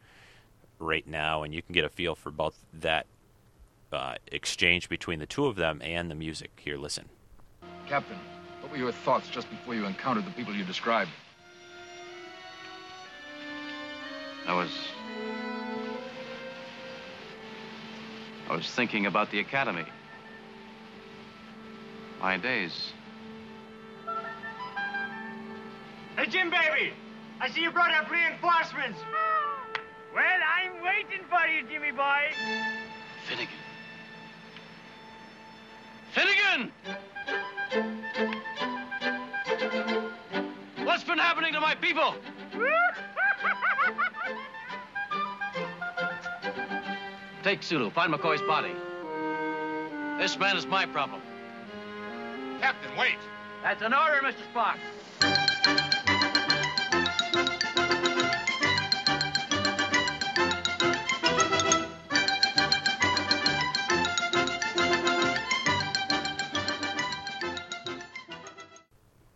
right 0.79 1.07
now, 1.07 1.43
and 1.43 1.55
you 1.55 1.63
can 1.63 1.73
get 1.73 1.85
a 1.85 1.89
feel 1.89 2.15
for 2.15 2.31
both 2.31 2.59
that 2.75 3.07
uh, 3.93 4.17
exchange 4.31 4.89
between 4.89 5.19
the 5.19 5.27
two 5.27 5.47
of 5.47 5.57
them 5.57 5.81
and 5.83 6.11
the 6.11 6.15
music. 6.15 6.51
Here, 6.63 6.77
listen. 6.77 7.09
Captain, 7.87 8.19
what 8.61 8.71
were 8.71 8.79
your 8.79 8.93
thoughts 8.93 9.29
just 9.29 9.49
before 9.51 9.75
you 9.75 9.87
encountered 9.87 10.27
the 10.27 10.33
people 10.33 10.55
you 10.55 10.65
described? 10.65 11.11
I 14.47 14.55
was... 14.55 14.71
I 18.49 18.55
was 18.55 18.71
thinking 18.71 19.07
about 19.07 19.31
the 19.33 19.41
academy. 19.41 19.85
My 22.21 22.37
days. 22.37 22.93
Hey, 26.17 26.27
Jim, 26.27 26.51
baby! 26.51 26.93
I 27.41 27.51
see 27.51 27.63
you 27.63 27.71
brought 27.73 27.91
up 27.93 28.11
reinforcements. 28.11 28.99
Well, 30.15 30.25
I'm 30.25 30.83
waiting 30.83 31.27
for 31.29 31.47
you, 31.47 31.67
Jimmy 31.69 31.91
boy. 31.91 32.33
Finnegan. 33.27 33.53
Finnegan! 36.13 36.73
What's 40.87 41.05
been 41.05 41.19
happening 41.19 41.53
to 41.53 41.61
my 41.61 41.75
people? 41.75 42.15
Take 47.47 47.63
Sulu. 47.63 47.91
Find 47.91 48.13
McCoy's 48.13 48.43
body. 48.43 48.73
This 50.19 50.37
man 50.37 50.57
is 50.57 50.67
my 50.67 50.85
problem. 50.85 51.21
Captain, 52.61 52.91
wait. 52.99 53.19
That's 53.63 53.81
an 53.83 53.95
order, 53.95 54.21
Mr. 54.21 54.43
Spock. 54.53 54.79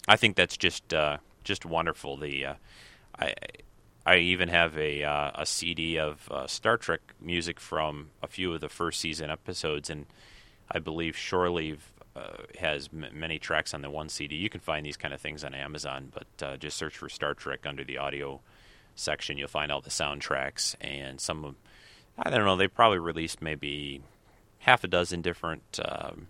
I 0.08 0.16
think 0.16 0.34
that's 0.34 0.56
just 0.56 0.92
uh, 0.92 1.18
just 1.44 1.64
wonderful. 1.64 2.16
The 2.16 2.44
uh, 2.44 2.54
I 3.20 3.34
I 4.10 4.16
even 4.16 4.48
have 4.48 4.76
a 4.76 5.04
uh, 5.04 5.30
a 5.36 5.46
CD 5.46 5.96
of 5.96 6.28
uh, 6.32 6.48
Star 6.48 6.76
Trek 6.76 7.00
music 7.20 7.60
from 7.60 8.10
a 8.20 8.26
few 8.26 8.52
of 8.52 8.60
the 8.60 8.68
first 8.68 8.98
season 8.98 9.30
episodes, 9.30 9.88
and 9.88 10.06
I 10.68 10.80
believe 10.80 11.16
Shore 11.16 11.48
Leave 11.48 11.92
uh, 12.16 12.42
has 12.58 12.88
m- 12.92 13.06
many 13.12 13.38
tracks 13.38 13.72
on 13.72 13.82
the 13.82 13.88
one 13.90 14.08
CD. 14.08 14.34
You 14.34 14.50
can 14.50 14.60
find 14.60 14.84
these 14.84 14.96
kind 14.96 15.14
of 15.14 15.20
things 15.20 15.44
on 15.44 15.54
Amazon, 15.54 16.10
but 16.12 16.44
uh, 16.44 16.56
just 16.56 16.76
search 16.76 16.96
for 16.98 17.08
Star 17.08 17.34
Trek 17.34 17.66
under 17.66 17.84
the 17.84 17.98
audio 17.98 18.40
section. 18.96 19.38
You'll 19.38 19.46
find 19.46 19.70
all 19.70 19.80
the 19.80 19.90
soundtracks 19.90 20.74
and 20.80 21.20
some 21.20 21.44
of 21.44 21.54
I 22.18 22.30
don't 22.30 22.44
know. 22.44 22.56
They 22.56 22.66
probably 22.66 22.98
released 22.98 23.40
maybe 23.40 24.02
half 24.58 24.82
a 24.82 24.88
dozen 24.88 25.22
different. 25.22 25.78
Um, 25.84 26.26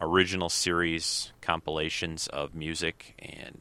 original 0.00 0.48
series 0.48 1.32
compilations 1.40 2.28
of 2.28 2.54
music 2.54 3.14
and 3.18 3.60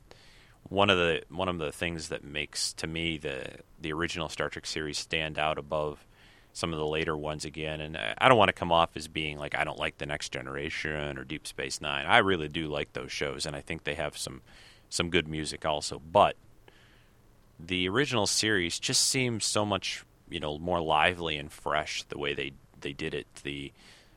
one 0.69 0.89
of 0.89 0.97
the 0.97 1.21
one 1.29 1.47
of 1.49 1.57
the 1.57 1.71
things 1.71 2.09
that 2.09 2.23
makes 2.23 2.73
to 2.73 2.87
me 2.87 3.17
the 3.17 3.45
the 3.79 3.93
original 3.93 4.29
Star 4.29 4.49
Trek 4.49 4.65
series 4.65 4.97
stand 4.97 5.39
out 5.39 5.57
above 5.57 6.05
some 6.53 6.73
of 6.73 6.79
the 6.79 6.87
later 6.87 7.15
ones 7.15 7.45
again 7.45 7.79
and 7.81 7.97
I 8.17 8.27
don't 8.27 8.37
want 8.37 8.49
to 8.49 8.53
come 8.53 8.71
off 8.71 8.89
as 8.95 9.07
being 9.07 9.37
like 9.37 9.55
I 9.55 9.63
don't 9.63 9.79
like 9.79 9.97
the 9.97 10.05
next 10.05 10.31
generation 10.31 11.17
or 11.17 11.23
Deep 11.23 11.47
Space 11.47 11.79
9. 11.81 12.05
I 12.05 12.17
really 12.17 12.47
do 12.47 12.67
like 12.67 12.93
those 12.93 13.11
shows 13.11 13.45
and 13.45 13.55
I 13.55 13.61
think 13.61 13.83
they 13.83 13.95
have 13.95 14.17
some 14.17 14.41
some 14.89 15.09
good 15.09 15.27
music 15.27 15.65
also, 15.65 16.01
but 16.11 16.35
the 17.59 17.87
original 17.89 18.27
series 18.27 18.79
just 18.79 19.03
seems 19.03 19.45
so 19.45 19.65
much, 19.65 20.05
you 20.29 20.39
know, 20.39 20.57
more 20.57 20.81
lively 20.81 21.37
and 21.37 21.51
fresh 21.51 22.03
the 22.03 22.17
way 22.17 22.33
they 22.33 22.53
they 22.79 22.93
did 22.93 23.13
it. 23.13 23.27
The 23.43 23.71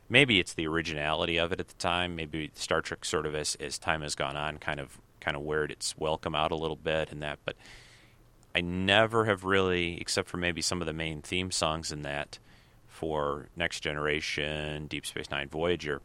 maybe 0.09 0.39
it's 0.41 0.55
the 0.55 0.67
originality 0.67 1.39
of 1.39 1.53
it 1.53 1.61
at 1.61 1.69
the 1.69 1.75
time. 1.75 2.17
Maybe 2.17 2.51
Star 2.55 2.81
Trek 2.81 3.05
sort 3.05 3.27
of 3.27 3.35
as 3.35 3.55
as 3.57 3.79
time 3.79 4.03
has 4.03 4.15
gone 4.15 4.37
on, 4.37 4.59
kind 4.59 4.81
of 4.81 5.01
kind 5.21 5.37
of 5.37 5.43
weared 5.43 5.71
its 5.71 5.97
welcome 5.97 6.35
out 6.35 6.53
a 6.53 6.57
little 6.57 6.77
bit 6.77 7.13
and 7.13 7.23
that. 7.23 7.39
But 7.45 7.57
I 8.55 8.61
never 8.61 9.27
have 9.27 9.45
really, 9.45 10.01
except 10.01 10.29
for 10.29 10.37
maybe 10.37 10.63
some 10.63 10.81
of 10.81 10.87
the 10.87 10.93
main 10.93 11.23
theme 11.23 11.51
songs 11.51 11.93
in 11.93 12.03
that 12.03 12.39
for 12.89 13.49
Next 13.57 13.81
Generation, 13.81 14.87
Deep 14.87 15.07
Space 15.07 15.31
Nine, 15.31 15.49
Voyager. 15.49 16.01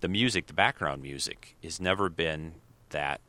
The 0.00 0.08
music, 0.08 0.46
the 0.46 0.54
background 0.54 1.02
music, 1.02 1.56
has 1.62 1.80
never 1.80 2.08
been 2.08 2.54
that, 2.90 3.20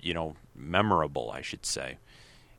you 0.00 0.14
know, 0.14 0.36
memorable. 0.54 1.30
I 1.30 1.42
should 1.42 1.66
say, 1.66 1.98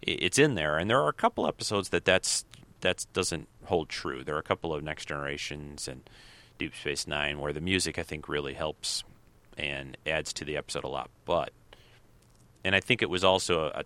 it's 0.02 0.38
in 0.38 0.56
there, 0.56 0.78
and 0.78 0.90
there 0.90 1.00
are 1.00 1.10
a 1.10 1.14
couple 1.14 1.48
episodes 1.48 1.90
that 1.90 2.06
that's 2.06 2.46
that 2.82 3.06
doesn't 3.14 3.48
hold 3.66 3.90
true. 3.90 4.24
There 4.24 4.36
are 4.36 4.40
a 4.40 4.44
couple 4.44 4.74
of 4.74 4.84
Next 4.84 5.08
Generations 5.08 5.88
and 5.88 6.10
Deep 6.58 6.76
Space 6.76 7.08
Nine, 7.08 7.40
where 7.40 7.54
the 7.54 7.62
music 7.62 7.98
I 7.98 8.04
think 8.04 8.28
really 8.28 8.54
helps 8.54 9.04
and 9.58 9.98
adds 10.06 10.34
to 10.34 10.46
the 10.46 10.58
episode 10.58 10.84
a 10.84 10.88
lot. 10.88 11.10
But, 11.26 11.52
and 12.64 12.76
I 12.76 12.80
think 12.80 13.02
it 13.02 13.10
was 13.10 13.24
also 13.24 13.66
a, 13.66 13.82
a 13.82 13.84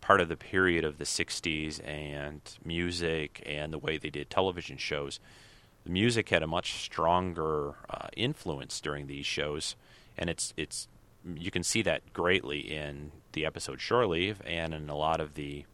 part 0.00 0.20
of 0.20 0.28
the 0.28 0.36
period 0.36 0.84
of 0.84 0.98
the 0.98 1.04
'60s 1.04 1.80
and 1.86 2.40
music 2.64 3.42
and 3.46 3.72
the 3.72 3.78
way 3.78 3.98
they 3.98 4.10
did 4.10 4.30
television 4.30 4.76
shows. 4.76 5.20
The 5.84 5.90
music 5.90 6.28
had 6.28 6.42
a 6.42 6.46
much 6.46 6.74
stronger 6.74 7.74
uh, 7.90 8.08
influence 8.16 8.80
during 8.80 9.06
these 9.06 9.26
shows, 9.26 9.76
and 10.16 10.30
it's 10.30 10.54
it's 10.56 10.88
you 11.36 11.50
can 11.50 11.62
see 11.62 11.82
that 11.82 12.12
greatly 12.12 12.58
in 12.58 13.12
the 13.32 13.46
episode 13.46 13.80
Shore 13.80 14.06
Leave 14.06 14.42
and 14.44 14.74
in 14.74 14.88
a 14.88 14.96
lot 14.96 15.20
of 15.20 15.34
the 15.34 15.64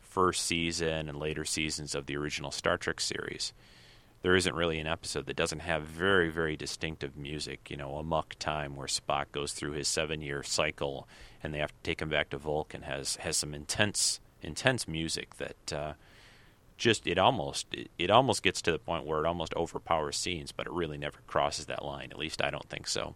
first 0.00 0.44
season 0.46 1.08
and 1.08 1.18
later 1.18 1.44
seasons 1.44 1.94
of 1.94 2.06
the 2.06 2.16
original 2.16 2.50
Star 2.50 2.76
Trek 2.76 3.00
series 3.00 3.52
there 4.24 4.34
isn't 4.36 4.54
really 4.54 4.78
an 4.78 4.86
episode 4.86 5.26
that 5.26 5.36
doesn't 5.36 5.58
have 5.58 5.82
very, 5.82 6.30
very 6.30 6.56
distinctive 6.56 7.14
music. 7.14 7.70
You 7.70 7.76
know, 7.76 7.96
Amok 7.96 8.36
Time, 8.38 8.74
where 8.74 8.86
Spock 8.86 9.26
goes 9.32 9.52
through 9.52 9.72
his 9.72 9.86
seven-year 9.86 10.42
cycle, 10.42 11.06
and 11.42 11.52
they 11.52 11.58
have 11.58 11.72
to 11.72 11.82
take 11.82 12.00
him 12.00 12.08
back 12.08 12.30
to 12.30 12.38
Vulcan, 12.38 12.82
has 12.82 13.16
has 13.16 13.36
some 13.36 13.52
intense, 13.52 14.20
intense 14.40 14.88
music 14.88 15.36
that 15.36 15.72
uh, 15.74 15.92
just 16.78 17.06
it 17.06 17.18
almost 17.18 17.66
it, 17.74 17.90
it 17.98 18.10
almost 18.10 18.42
gets 18.42 18.62
to 18.62 18.72
the 18.72 18.78
point 18.78 19.04
where 19.04 19.20
it 19.20 19.26
almost 19.26 19.52
overpowers 19.56 20.16
scenes, 20.16 20.52
but 20.52 20.66
it 20.66 20.72
really 20.72 20.96
never 20.96 21.18
crosses 21.26 21.66
that 21.66 21.84
line. 21.84 22.08
At 22.10 22.18
least 22.18 22.42
I 22.42 22.48
don't 22.48 22.70
think 22.70 22.88
so. 22.88 23.14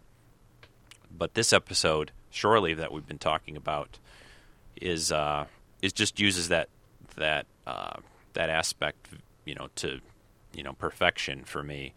But 1.09 1.33
this 1.33 1.51
episode, 1.51 2.11
Leave, 2.43 2.77
that 2.77 2.91
we've 2.91 3.07
been 3.07 3.17
talking 3.17 3.57
about, 3.57 3.97
is 4.79 5.11
uh, 5.11 5.45
is 5.81 5.91
just 5.91 6.19
uses 6.19 6.49
that 6.49 6.69
that 7.15 7.47
uh, 7.65 7.97
that 8.33 8.51
aspect, 8.51 9.07
you 9.43 9.55
know, 9.55 9.69
to 9.77 10.01
you 10.53 10.63
know 10.63 10.73
perfection 10.73 11.43
for 11.43 11.63
me. 11.63 11.93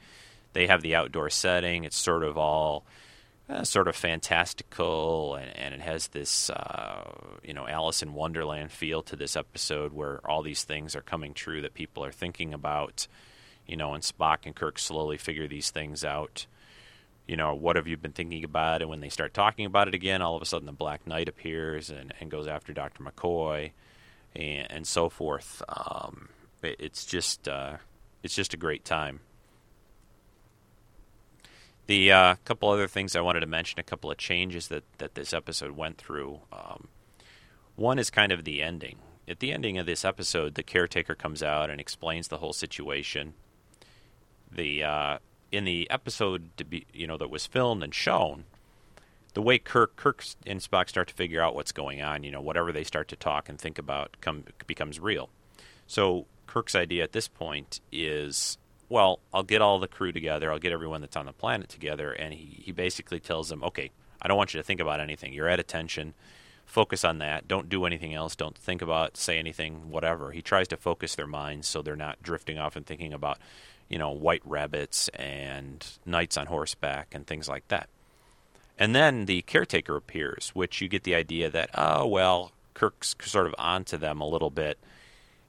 They 0.53 0.67
have 0.67 0.83
the 0.83 0.95
outdoor 0.95 1.31
setting. 1.31 1.85
It's 1.85 1.97
sort 1.97 2.25
of 2.25 2.37
all 2.37 2.85
uh, 3.49 3.65
sort 3.65 3.89
of 3.89 3.97
fantastical, 3.97 5.35
and, 5.35 5.57
and 5.57 5.75
it 5.75 5.81
has 5.81 6.09
this 6.09 6.51
uh, 6.51 7.11
you 7.43 7.53
know 7.53 7.67
Alice 7.67 8.03
in 8.03 8.15
Wonderland 8.15 8.71
feel 8.71 9.03
to 9.03 9.17
this 9.17 9.37
episode, 9.37 9.93
where 9.93 10.21
all 10.25 10.43
these 10.43 10.65
things 10.65 10.95
are 10.95 11.03
coming 11.03 11.35
true 11.35 11.61
that 11.63 11.75
people 11.75 12.05
are 12.05 12.13
thinking 12.13 12.55
about. 12.55 13.07
You 13.67 13.77
know, 13.77 13.95
and 13.95 14.03
Spock 14.03 14.39
and 14.45 14.55
Kirk 14.55 14.79
slowly 14.79 15.17
figure 15.17 15.47
these 15.47 15.71
things 15.71 16.05
out. 16.05 16.47
You 17.29 17.37
know, 17.37 17.55
what 17.55 17.77
have 17.77 17.87
you 17.87 17.97
been 17.97 18.13
thinking 18.13 18.43
about? 18.43 18.83
And 18.83 18.91
when 18.91 19.01
they 19.01 19.09
start 19.09 19.33
talking 19.33 19.67
about 19.67 19.87
it 19.87 19.95
again, 19.95 20.21
all 20.21 20.35
of 20.35 20.43
a 20.43 20.47
sudden 20.47 20.67
the 20.67 20.73
Black 20.73 21.07
Knight 21.07 21.29
appears 21.29 21.89
and, 21.89 22.13
and 22.21 22.31
goes 22.31 22.49
after 22.49 22.73
Dr. 22.73 23.05
McCoy, 23.05 23.71
and, 24.35 24.67
and 24.71 24.87
so 24.87 25.09
forth. 25.09 25.63
Um, 25.69 26.29
it, 26.63 26.77
it's 26.81 27.05
just 27.05 27.49
uh, 27.49 27.77
it's 28.23 28.35
just 28.35 28.55
a 28.55 28.57
great 28.57 28.85
time. 28.85 29.21
The 31.87 32.13
uh, 32.13 32.35
couple 32.45 32.71
other 32.71 32.87
things 32.87 33.17
I 33.17 33.21
wanted 33.21 33.41
to 33.41 33.47
mention, 33.47 33.81
a 33.81 33.85
couple 33.85 34.11
of 34.11 34.17
changes 34.17 34.69
that, 34.69 34.85
that 34.99 35.15
this 35.15 35.33
episode 35.33 35.73
went 35.73 35.99
through. 35.99 36.41
Um, 36.53 36.89
one 37.75 37.99
is 37.99 38.11
kind 38.11 38.33
of 38.33 38.45
the 38.45 38.63
ending. 38.63 38.99
At 39.27 39.41
the 39.41 39.53
ending 39.53 39.79
of 39.79 39.87
this 39.87 40.05
episode, 40.05 40.55
the 40.55 40.63
caretaker 40.63 41.15
comes 41.15 41.43
out 41.43 41.71
and 41.71 41.81
explains 41.81 42.29
the 42.29 42.39
whole 42.39 42.53
situation. 42.53 43.35
The 44.51 44.85
uh, 44.85 45.19
in 45.51 45.65
the 45.65 45.89
episode 45.91 46.57
to 46.57 46.65
be 46.65 46.87
you 46.93 47.07
know 47.07 47.17
that 47.17 47.31
was 47.31 47.47
filmed 47.47 47.83
and 47.83 47.95
shown, 47.95 48.45
the 49.35 49.43
way 49.43 49.59
Kirk 49.59 49.97
Kirk 49.97 50.25
and 50.47 50.61
Spock 50.61 50.89
start 50.89 51.09
to 51.09 51.15
figure 51.15 51.41
out 51.41 51.55
what's 51.55 51.73
going 51.73 52.03
on, 52.03 52.25
you 52.25 52.31
know, 52.31 52.41
whatever 52.41 52.73
they 52.73 52.85
start 52.85 53.09
to 53.09 53.17
talk 53.17 53.49
and 53.49 53.59
think 53.59 53.79
about 53.79 54.17
come 54.21 54.45
becomes 54.67 55.01
real. 55.01 55.31
So 55.87 56.27
Kirk's 56.53 56.75
idea 56.75 57.03
at 57.03 57.13
this 57.13 57.29
point 57.29 57.81
is, 57.91 58.59
well, 58.91 59.21
I'll 59.33 59.43
get 59.43 59.63
all 59.63 59.79
the 59.79 59.89
crew 59.89 60.13
together, 60.13 60.53
I'll 60.53 60.59
get 60.59 60.71
everyone 60.71 61.01
that's 61.01 61.17
on 61.17 61.25
the 61.25 61.33
planet 61.33 61.71
together, 61.71 62.13
and 62.13 62.35
he, 62.35 62.61
he 62.63 62.73
basically 62.73 63.21
tells 63.21 63.49
them, 63.49 63.65
okay, 63.65 63.91
I 64.21 64.29
don't 64.29 64.37
want 64.37 64.53
you 64.53 64.61
to 64.61 64.65
think 64.65 64.79
about 64.79 65.01
anything. 65.01 65.33
You're 65.33 65.49
at 65.49 65.59
attention. 65.59 66.13
Focus 66.67 67.07
on 67.07 67.19
that. 67.19 67.49
Don't 67.49 67.71
do 67.71 67.87
anything 67.87 68.13
else. 68.13 68.37
Don't 68.37 68.57
think 68.57 68.83
about, 68.83 69.17
say 69.17 69.39
anything, 69.39 69.91
whatever. 69.91 70.33
He 70.33 70.43
tries 70.43 70.69
to 70.69 70.77
focus 70.77 71.15
their 71.15 71.27
minds 71.27 71.69
so 71.69 71.81
they're 71.81 71.97
not 71.97 72.23
drifting 72.23 72.59
off 72.59 72.77
and 72.77 72.85
thinking 72.85 73.15
about, 73.15 73.39
you 73.89 73.97
know, 73.97 74.11
white 74.11 74.43
rabbits 74.45 75.09
and 75.09 75.87
knights 76.05 76.37
on 76.37 76.49
horseback 76.49 77.15
and 77.15 77.27
things 77.27 77.49
like 77.49 77.67
that. 77.69 77.89
And 78.79 78.95
then 78.95 79.25
the 79.25 79.41
caretaker 79.41 79.97
appears, 79.97 80.51
which 80.53 80.83
you 80.83 80.89
get 80.89 81.05
the 81.05 81.15
idea 81.15 81.49
that, 81.49 81.71
oh, 81.75 82.07
well, 82.07 82.53
Kirk's 82.75 83.17
sort 83.23 83.47
of 83.47 83.55
onto 83.57 83.97
them 83.97 84.21
a 84.21 84.29
little 84.29 84.51
bit 84.51 84.77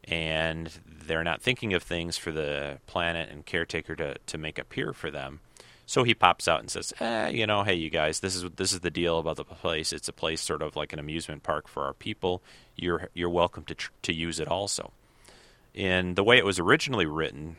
and 0.06 0.80
they're 0.86 1.24
not 1.24 1.42
thinking 1.42 1.74
of 1.74 1.84
things 1.84 2.18
for 2.18 2.32
the 2.32 2.80
planet 2.88 3.30
and 3.30 3.46
caretaker 3.46 3.96
to, 3.96 4.16
to 4.26 4.38
make 4.38 4.58
appear 4.58 4.94
for 4.94 5.10
them. 5.12 5.40
So 5.86 6.04
he 6.04 6.14
pops 6.14 6.48
out 6.48 6.62
and 6.62 6.70
says, 6.70 6.94
eh, 7.00 7.30
you 7.30 7.46
know, 7.46 7.64
hey, 7.64 7.76
you 7.76 7.90
guys, 7.90 8.22
this 8.22 8.36
is 8.36 8.46
this 8.56 8.72
is 8.72 8.80
the 8.80 8.90
deal 8.90 9.20
about 9.20 9.36
the 9.36 9.44
place. 9.44 9.92
It's 9.92 10.08
a 10.08 10.14
place 10.14 10.42
sort 10.42 10.62
of 10.62 10.76
like 10.76 10.94
an 10.94 11.00
amusement 11.00 11.44
park 11.44 11.68
for 11.68 11.84
our 11.84 11.94
people. 11.94 12.42
You're 12.78 13.10
you're 13.14 13.30
welcome 13.30 13.66
to 13.66 13.76
tr- 13.76 13.92
to 14.04 14.14
use 14.14 14.40
it 14.40 14.48
also. 14.48 14.92
In 15.74 16.16
the 16.16 16.24
way 16.24 16.38
it 16.38 16.46
was 16.46 16.58
originally 16.58 17.06
written, 17.06 17.58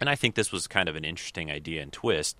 and 0.00 0.10
I 0.10 0.16
think 0.16 0.34
this 0.34 0.50
was 0.50 0.66
kind 0.66 0.88
of 0.88 0.96
an 0.96 1.04
interesting 1.04 1.50
idea 1.50 1.80
and 1.80 1.92
twist. 1.92 2.36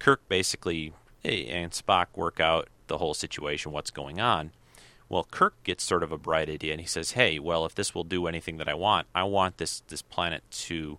Kirk 0.00 0.26
basically 0.28 0.92
hey, 1.22 1.46
and 1.46 1.70
Spock 1.72 2.06
work 2.16 2.40
out 2.40 2.68
the 2.88 2.98
whole 2.98 3.14
situation, 3.14 3.72
what's 3.72 3.90
going 3.90 4.20
on. 4.20 4.50
Well, 5.12 5.28
Kirk 5.30 5.62
gets 5.62 5.84
sort 5.84 6.02
of 6.02 6.10
a 6.10 6.16
bright 6.16 6.48
idea, 6.48 6.72
and 6.72 6.80
he 6.80 6.86
says, 6.86 7.10
"Hey, 7.10 7.38
well, 7.38 7.66
if 7.66 7.74
this 7.74 7.94
will 7.94 8.02
do 8.02 8.26
anything 8.26 8.56
that 8.56 8.66
I 8.66 8.72
want, 8.72 9.06
I 9.14 9.24
want 9.24 9.58
this 9.58 9.80
this 9.88 10.00
planet 10.00 10.42
to, 10.68 10.96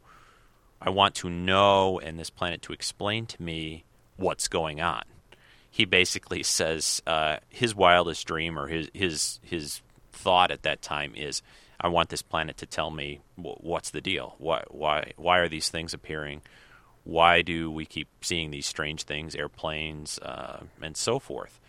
I 0.79 0.91
want 0.91 1.15
to 1.15 1.31
know, 1.31 1.99
and 1.99 2.19
this 2.19 2.29
planet 2.29 2.61
to 2.61 2.73
explain 2.73 3.25
to 3.25 3.41
me 3.41 3.85
what's 4.15 4.47
going 4.47 4.79
on." 4.79 5.01
He 5.71 5.85
basically 5.85 6.43
says 6.43 7.01
uh, 7.07 7.37
his 7.49 7.73
wildest 7.73 8.27
dream, 8.27 8.59
or 8.59 8.67
his 8.67 8.87
his 8.93 9.39
his 9.41 9.81
thought 10.11 10.51
at 10.51 10.61
that 10.61 10.83
time 10.83 11.15
is, 11.15 11.41
I 11.81 11.87
want 11.87 12.09
this 12.09 12.21
planet 12.21 12.55
to 12.57 12.67
tell 12.67 12.91
me 12.91 13.21
what's 13.35 13.89
the 13.89 13.99
deal. 13.99 14.35
Why 14.37 14.63
why 14.67 15.13
why 15.15 15.39
are 15.39 15.49
these 15.49 15.69
things 15.69 15.91
appearing? 15.91 16.43
Why 17.03 17.41
do 17.41 17.71
we 17.71 17.87
keep 17.87 18.09
seeing 18.21 18.51
these 18.51 18.67
strange 18.67 19.03
things, 19.03 19.33
airplanes, 19.33 20.19
uh, 20.19 20.65
and 20.83 20.95
so 20.95 21.17
forth? 21.17 21.59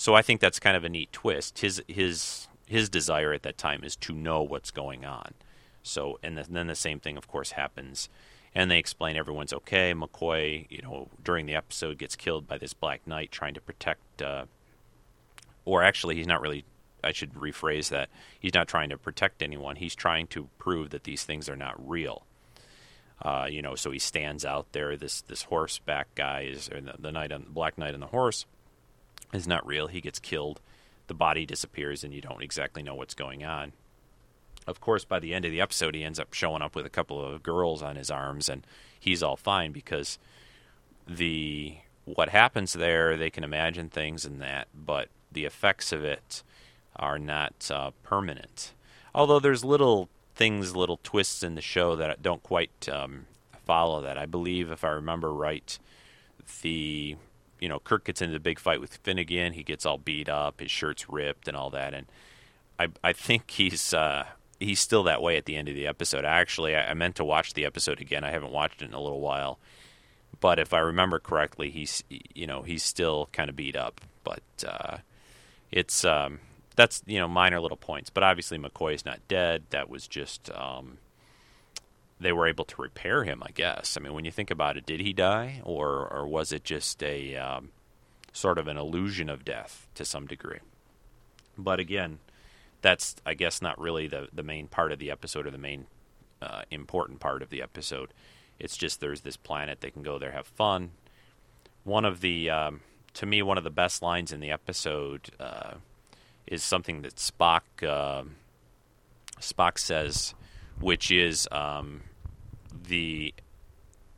So 0.00 0.14
I 0.14 0.22
think 0.22 0.40
that's 0.40 0.58
kind 0.58 0.78
of 0.78 0.84
a 0.84 0.88
neat 0.88 1.12
twist. 1.12 1.58
His 1.58 1.82
his 1.86 2.48
his 2.64 2.88
desire 2.88 3.34
at 3.34 3.42
that 3.42 3.58
time 3.58 3.84
is 3.84 3.96
to 3.96 4.14
know 4.14 4.42
what's 4.42 4.70
going 4.70 5.04
on. 5.04 5.34
So 5.82 6.18
and 6.22 6.38
then 6.38 6.68
the 6.68 6.74
same 6.74 7.00
thing, 7.00 7.18
of 7.18 7.28
course, 7.28 7.50
happens 7.50 8.08
and 8.54 8.70
they 8.70 8.78
explain 8.78 9.18
everyone's 9.18 9.52
okay. 9.52 9.92
McCoy, 9.92 10.64
you 10.70 10.80
know, 10.80 11.08
during 11.22 11.44
the 11.44 11.54
episode 11.54 11.98
gets 11.98 12.16
killed 12.16 12.48
by 12.48 12.56
this 12.56 12.72
Black 12.72 13.06
Knight 13.06 13.30
trying 13.30 13.52
to 13.52 13.60
protect, 13.60 14.22
uh, 14.22 14.46
or 15.66 15.82
actually, 15.82 16.14
he's 16.14 16.26
not 16.26 16.40
really. 16.40 16.64
I 17.04 17.12
should 17.12 17.34
rephrase 17.34 17.90
that. 17.90 18.08
He's 18.40 18.54
not 18.54 18.68
trying 18.68 18.88
to 18.88 18.96
protect 18.96 19.42
anyone. 19.42 19.76
He's 19.76 19.94
trying 19.94 20.28
to 20.28 20.48
prove 20.58 20.88
that 20.90 21.04
these 21.04 21.24
things 21.24 21.46
are 21.50 21.56
not 21.56 21.76
real. 21.86 22.24
Uh, 23.20 23.48
you 23.50 23.60
know, 23.60 23.74
so 23.74 23.90
he 23.90 23.98
stands 23.98 24.46
out 24.46 24.72
there. 24.72 24.96
This 24.96 25.20
this 25.20 25.42
horseback 25.42 26.14
guy 26.14 26.48
is, 26.50 26.68
the, 26.68 26.94
the 26.98 27.12
knight 27.12 27.32
on 27.32 27.44
Black 27.50 27.76
Knight 27.76 27.92
on 27.92 28.00
the 28.00 28.06
horse, 28.06 28.46
is 29.32 29.46
not 29.46 29.66
real. 29.66 29.86
He 29.88 30.00
gets 30.00 30.18
killed. 30.18 30.60
The 31.06 31.14
body 31.14 31.44
disappears, 31.44 32.04
and 32.04 32.14
you 32.14 32.20
don't 32.20 32.42
exactly 32.42 32.82
know 32.82 32.94
what's 32.94 33.14
going 33.14 33.44
on 33.44 33.72
of 34.66 34.80
course, 34.80 35.04
by 35.04 35.18
the 35.18 35.34
end 35.34 35.44
of 35.44 35.50
the 35.50 35.60
episode, 35.60 35.94
he 35.94 36.04
ends 36.04 36.20
up 36.20 36.32
showing 36.32 36.62
up 36.62 36.74
with 36.74 36.86
a 36.86 36.90
couple 36.90 37.22
of 37.22 37.42
girls 37.42 37.82
on 37.82 37.96
his 37.96 38.10
arms, 38.10 38.48
and 38.48 38.66
he's 38.98 39.22
all 39.22 39.36
fine 39.36 39.72
because 39.72 40.18
the 41.06 41.76
what 42.04 42.30
happens 42.30 42.72
there, 42.72 43.16
they 43.16 43.30
can 43.30 43.44
imagine 43.44 43.88
things 43.88 44.24
and 44.24 44.40
that, 44.40 44.68
but 44.74 45.08
the 45.30 45.44
effects 45.44 45.92
of 45.92 46.02
it 46.02 46.42
are 46.96 47.18
not 47.18 47.70
uh, 47.70 47.90
permanent. 48.02 48.72
Although 49.14 49.38
there's 49.38 49.64
little 49.64 50.08
things, 50.34 50.74
little 50.74 50.98
twists 51.02 51.42
in 51.42 51.54
the 51.54 51.60
show 51.60 51.94
that 51.96 52.22
don't 52.22 52.42
quite 52.42 52.88
um, 52.88 53.26
follow 53.64 54.00
that. 54.00 54.18
I 54.18 54.26
believe, 54.26 54.70
if 54.70 54.82
I 54.82 54.88
remember 54.88 55.32
right, 55.32 55.78
the 56.62 57.16
you 57.60 57.68
know 57.68 57.78
Kirk 57.78 58.04
gets 58.04 58.22
into 58.22 58.32
the 58.32 58.40
big 58.40 58.58
fight 58.58 58.80
with 58.80 58.96
Finnegan. 58.96 59.52
He 59.52 59.62
gets 59.62 59.86
all 59.86 59.98
beat 59.98 60.28
up, 60.28 60.60
his 60.60 60.70
shirt's 60.70 61.08
ripped, 61.08 61.46
and 61.48 61.56
all 61.56 61.70
that, 61.70 61.94
and 61.94 62.06
I 62.78 62.88
I 63.04 63.12
think 63.12 63.50
he's 63.50 63.94
uh, 63.94 64.24
he's 64.58 64.80
still 64.80 65.02
that 65.04 65.22
way 65.22 65.36
at 65.36 65.44
the 65.44 65.56
end 65.56 65.68
of 65.68 65.74
the 65.74 65.86
episode. 65.86 66.24
Actually, 66.24 66.74
I, 66.74 66.90
I 66.90 66.94
meant 66.94 67.16
to 67.16 67.24
watch 67.24 67.54
the 67.54 67.64
episode 67.64 68.00
again. 68.00 68.24
I 68.24 68.30
haven't 68.30 68.52
watched 68.52 68.82
it 68.82 68.86
in 68.86 68.94
a 68.94 69.00
little 69.00 69.20
while, 69.20 69.58
but 70.40 70.58
if 70.58 70.72
I 70.72 70.78
remember 70.78 71.18
correctly, 71.18 71.70
he's 71.70 72.02
you 72.34 72.46
know 72.46 72.62
he's 72.62 72.82
still 72.82 73.28
kind 73.32 73.50
of 73.50 73.56
beat 73.56 73.76
up. 73.76 74.00
But 74.24 74.42
uh, 74.66 74.98
it's 75.70 76.04
um, 76.04 76.40
that's 76.76 77.02
you 77.06 77.18
know 77.18 77.28
minor 77.28 77.60
little 77.60 77.76
points. 77.76 78.10
But 78.10 78.22
obviously 78.22 78.58
McCoy 78.58 78.94
is 78.94 79.04
not 79.04 79.20
dead. 79.28 79.64
That 79.70 79.90
was 79.90 80.06
just 80.08 80.50
um, 80.52 80.98
they 82.20 82.32
were 82.32 82.46
able 82.46 82.64
to 82.66 82.82
repair 82.82 83.24
him. 83.24 83.42
I 83.44 83.50
guess. 83.50 83.96
I 83.96 84.00
mean, 84.00 84.12
when 84.14 84.24
you 84.24 84.30
think 84.30 84.50
about 84.50 84.76
it, 84.76 84.86
did 84.86 85.00
he 85.00 85.12
die, 85.12 85.60
or 85.64 86.06
or 86.08 86.26
was 86.26 86.52
it 86.52 86.64
just 86.64 87.02
a 87.02 87.36
um, 87.36 87.70
sort 88.32 88.58
of 88.58 88.68
an 88.68 88.76
illusion 88.76 89.28
of 89.28 89.44
death 89.44 89.88
to 89.94 90.04
some 90.04 90.26
degree? 90.26 90.58
But 91.56 91.80
again, 91.80 92.18
that's 92.82 93.16
I 93.24 93.34
guess 93.34 93.62
not 93.62 93.78
really 93.80 94.06
the 94.06 94.28
the 94.32 94.42
main 94.42 94.68
part 94.68 94.92
of 94.92 94.98
the 94.98 95.10
episode 95.10 95.46
or 95.46 95.50
the 95.50 95.58
main 95.58 95.86
uh, 96.42 96.62
important 96.70 97.20
part 97.20 97.42
of 97.42 97.50
the 97.50 97.62
episode. 97.62 98.12
It's 98.58 98.76
just 98.76 99.00
there's 99.00 99.22
this 99.22 99.36
planet 99.36 99.80
they 99.80 99.90
can 99.90 100.02
go 100.02 100.18
there 100.18 100.32
have 100.32 100.46
fun. 100.46 100.92
One 101.84 102.04
of 102.04 102.20
the 102.20 102.50
um, 102.50 102.80
to 103.14 103.26
me 103.26 103.42
one 103.42 103.58
of 103.58 103.64
the 103.64 103.70
best 103.70 104.02
lines 104.02 104.32
in 104.32 104.40
the 104.40 104.50
episode 104.50 105.30
uh, 105.38 105.74
is 106.46 106.62
something 106.62 107.02
that 107.02 107.16
Spock 107.16 107.62
uh, 107.82 108.24
Spock 109.40 109.78
says, 109.78 110.34
which 110.78 111.10
is 111.10 111.48
um, 111.50 112.02
the 112.90 113.32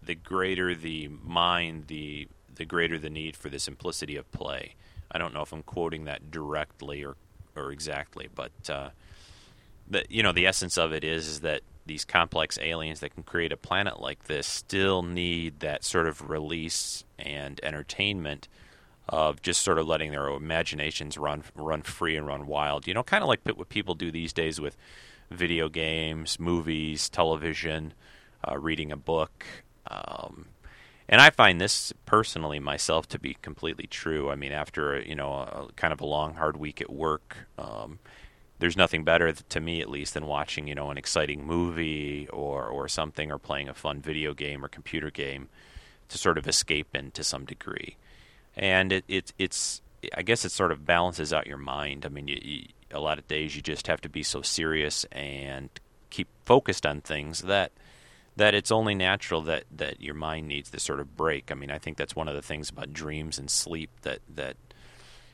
the 0.02 0.16
greater 0.16 0.74
the 0.74 1.08
mind, 1.22 1.87
the 1.87 2.26
the 2.52 2.64
greater 2.64 2.98
the 2.98 3.11
need 3.11 3.37
for 3.37 3.48
the 3.48 3.58
simplicity 3.58 4.16
of 4.16 4.30
play. 4.32 4.74
I 5.11 5.18
don't 5.18 5.32
know 5.32 5.42
if 5.42 5.52
I'm 5.52 5.62
quoting 5.62 6.04
that 6.04 6.30
directly 6.30 7.04
or 7.04 7.14
or 7.54 7.70
exactly, 7.70 8.28
but 8.35 8.52
uh, 8.68 8.90
the 9.88 10.04
you 10.08 10.22
know 10.22 10.32
the 10.32 10.46
essence 10.46 10.76
of 10.76 10.92
it 10.92 11.04
is 11.04 11.28
is 11.28 11.40
that 11.40 11.61
these 11.85 12.04
complex 12.04 12.58
aliens 12.61 13.00
that 13.00 13.14
can 13.14 13.22
create 13.22 13.52
a 13.52 13.56
planet 13.56 14.00
like 14.00 14.24
this 14.24 14.46
still 14.46 15.02
need 15.02 15.61
that 15.61 15.85
sort 15.85 16.06
of 16.06 16.30
release 16.30 17.04
and 17.18 17.61
entertainment 17.62 18.48
of 19.08 19.42
just 19.42 19.62
sort 19.62 19.78
of 19.78 19.87
letting 19.87 20.12
their 20.12 20.28
imaginations 20.28 21.18
run 21.18 21.44
run 21.54 21.82
free 21.82 22.16
and 22.16 22.26
run 22.26 22.46
wild. 22.46 22.87
You 22.87 22.94
know, 22.94 23.02
kind 23.02 23.22
of 23.22 23.28
like 23.28 23.40
what 23.44 23.68
people 23.68 23.94
do 23.94 24.11
these 24.11 24.32
days 24.32 24.61
with 24.61 24.76
video 25.30 25.68
games, 25.68 26.40
movies, 26.40 27.11
television, 27.11 27.92
uh, 28.46 28.59
reading 28.59 28.92
a 28.92 28.96
book. 28.96 29.44
Um, 29.87 30.46
and 31.09 31.20
I 31.20 31.31
find 31.31 31.61
this 31.61 31.92
personally 32.07 32.59
myself 32.59 33.09
to 33.09 33.18
be 33.18 33.37
completely 33.42 33.87
true. 33.87 34.31
I 34.31 34.35
mean, 34.35 34.52
after 34.52 35.00
you 35.00 35.14
know, 35.14 35.33
a, 35.33 35.68
kind 35.76 35.92
of 35.92 36.00
a 36.00 36.07
long, 36.07 36.35
hard 36.35 36.57
week 36.57 36.81
at 36.81 36.90
work, 36.90 37.37
um, 37.59 37.98
there's 38.59 38.76
nothing 38.76 39.02
better 39.05 39.33
to 39.33 39.61
me, 39.61 39.81
at 39.81 39.90
least, 39.90 40.14
than 40.14 40.26
watching 40.26 40.68
you 40.68 40.74
know 40.74 40.90
an 40.90 40.98
exciting 40.98 41.44
movie 41.44 42.28
or 42.33 42.66
or 42.66 42.88
something, 42.88 43.31
or 43.31 43.38
playing 43.38 43.68
a 43.68 43.74
fun 43.74 44.00
video 44.00 44.35
game 44.35 44.64
or 44.64 44.68
computer 44.68 45.11
game 45.11 45.48
to 46.09 46.18
sort 46.18 46.38
of 46.38 46.46
escape 46.46 46.94
in 46.94 47.11
to 47.11 47.24
some 47.24 47.44
degree. 47.44 47.96
And 48.57 48.92
it, 48.92 49.05
it 49.09 49.33
it's 49.38 49.83
I 50.16 50.22
guess 50.22 50.44
it 50.44 50.52
sort 50.52 50.72
of 50.72 50.87
balances 50.87 51.33
out 51.33 51.46
your 51.46 51.59
mind. 51.59 52.07
I 52.07 52.09
mean, 52.09 52.28
you, 52.28 52.38
you, 52.40 52.68
a 52.90 53.00
lot 53.00 53.18
of 53.18 53.26
days 53.28 53.57
you 53.57 53.62
just 53.62 53.87
have 53.87 54.00
to 54.02 54.09
be 54.09 54.22
so 54.22 54.42
serious 54.42 55.05
and 55.12 55.68
keep 56.11 56.28
focused 56.44 56.87
on 56.87 57.00
things 57.00 57.42
that 57.42 57.72
that 58.37 58.55
it's 58.55 58.73
only 58.73 58.95
natural 58.95 59.42
that, 59.42 59.64
that 59.71 60.01
your 60.01 60.14
mind 60.14 60.49
needs 60.49 60.71
this 60.71 60.83
sort 60.83 61.01
of 61.01 61.16
break. 61.16 61.51
I 61.51 61.55
mean, 61.55 61.71
I 61.71 61.79
think 61.79 61.97
that's 61.97 62.16
one 62.16 62.29
of 62.29 62.35
the 62.35 62.42
things 62.42 62.71
about 62.71 62.92
dreams 62.92 63.38
and 63.38 63.51
sleep 63.51 63.90
that, 64.03 64.21
that 64.35 64.57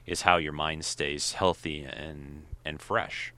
is 0.06 0.22
how 0.22 0.36
your 0.36 0.52
mind 0.52 0.84
stays 0.84 1.32
healthy 1.32 1.84
and, 1.84 2.44
and 2.64 2.80
fresh. 2.80 3.32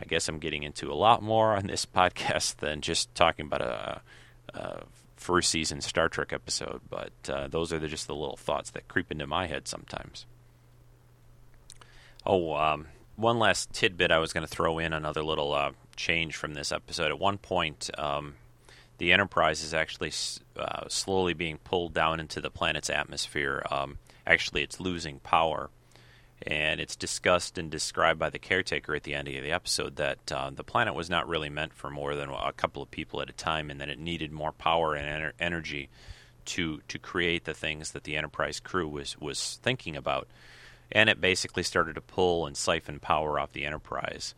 I 0.00 0.04
guess 0.04 0.28
I'm 0.28 0.38
getting 0.38 0.62
into 0.62 0.92
a 0.92 0.94
lot 0.94 1.22
more 1.22 1.56
on 1.56 1.66
this 1.66 1.86
podcast 1.96 2.56
than 2.56 2.80
just 2.80 3.12
talking 3.14 3.46
about 3.46 3.62
a, 3.62 4.00
a 4.54 4.82
first 5.16 5.50
season 5.50 5.80
Star 5.80 6.08
Trek 6.08 6.32
episode, 6.32 6.80
but 6.88 7.12
uh, 7.28 7.48
those 7.48 7.72
are 7.72 7.78
the, 7.78 7.88
just 7.88 8.06
the 8.06 8.14
little 8.14 8.36
thoughts 8.36 8.70
that 8.70 8.88
creep 8.88 9.10
into 9.10 9.26
my 9.26 9.46
head 9.46 9.66
sometimes. 9.66 10.26
Oh, 12.24 12.54
um, 12.54 12.86
one 13.16 13.38
last 13.38 13.72
tidbit 13.72 14.12
I 14.12 14.18
was 14.18 14.32
going 14.32 14.46
to 14.46 14.52
throw 14.52 14.78
in 14.78 14.92
another 14.92 15.22
little 15.22 15.52
uh, 15.52 15.72
change 15.96 16.36
from 16.36 16.54
this 16.54 16.70
episode. 16.70 17.10
At 17.10 17.18
one 17.18 17.38
point, 17.38 17.90
um, 17.98 18.34
the 19.02 19.10
Enterprise 19.10 19.64
is 19.64 19.74
actually 19.74 20.12
uh, 20.56 20.84
slowly 20.86 21.34
being 21.34 21.58
pulled 21.58 21.92
down 21.92 22.20
into 22.20 22.40
the 22.40 22.52
planet's 22.52 22.88
atmosphere. 22.88 23.60
Um, 23.68 23.98
actually, 24.24 24.62
it's 24.62 24.78
losing 24.78 25.18
power. 25.18 25.70
And 26.46 26.80
it's 26.80 26.94
discussed 26.94 27.58
and 27.58 27.68
described 27.68 28.20
by 28.20 28.30
the 28.30 28.38
caretaker 28.38 28.94
at 28.94 29.02
the 29.02 29.16
end 29.16 29.26
of 29.26 29.42
the 29.42 29.50
episode 29.50 29.96
that 29.96 30.30
uh, 30.30 30.50
the 30.50 30.62
planet 30.62 30.94
was 30.94 31.10
not 31.10 31.26
really 31.26 31.48
meant 31.48 31.72
for 31.72 31.90
more 31.90 32.14
than 32.14 32.30
a 32.30 32.52
couple 32.52 32.80
of 32.80 32.92
people 32.92 33.20
at 33.20 33.28
a 33.28 33.32
time, 33.32 33.72
and 33.72 33.80
that 33.80 33.88
it 33.88 33.98
needed 33.98 34.30
more 34.30 34.52
power 34.52 34.94
and 34.94 35.08
ener- 35.08 35.32
energy 35.40 35.88
to 36.44 36.80
to 36.86 36.98
create 37.00 37.44
the 37.44 37.54
things 37.54 37.90
that 37.90 38.04
the 38.04 38.16
Enterprise 38.16 38.60
crew 38.60 38.86
was 38.86 39.18
was 39.18 39.58
thinking 39.64 39.96
about. 39.96 40.28
And 40.92 41.08
it 41.08 41.20
basically 41.20 41.64
started 41.64 41.96
to 41.96 42.00
pull 42.00 42.46
and 42.46 42.56
siphon 42.56 43.00
power 43.00 43.40
off 43.40 43.52
the 43.52 43.66
Enterprise. 43.66 44.36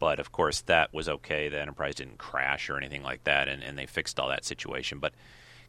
But 0.00 0.18
of 0.18 0.32
course, 0.32 0.62
that 0.62 0.92
was 0.92 1.08
okay. 1.08 1.48
The 1.48 1.60
Enterprise 1.60 1.94
didn't 1.94 2.18
crash 2.18 2.68
or 2.68 2.76
anything 2.76 3.04
like 3.04 3.22
that, 3.24 3.48
and, 3.48 3.62
and 3.62 3.78
they 3.78 3.86
fixed 3.86 4.18
all 4.18 4.30
that 4.30 4.44
situation. 4.44 4.98
But 4.98 5.12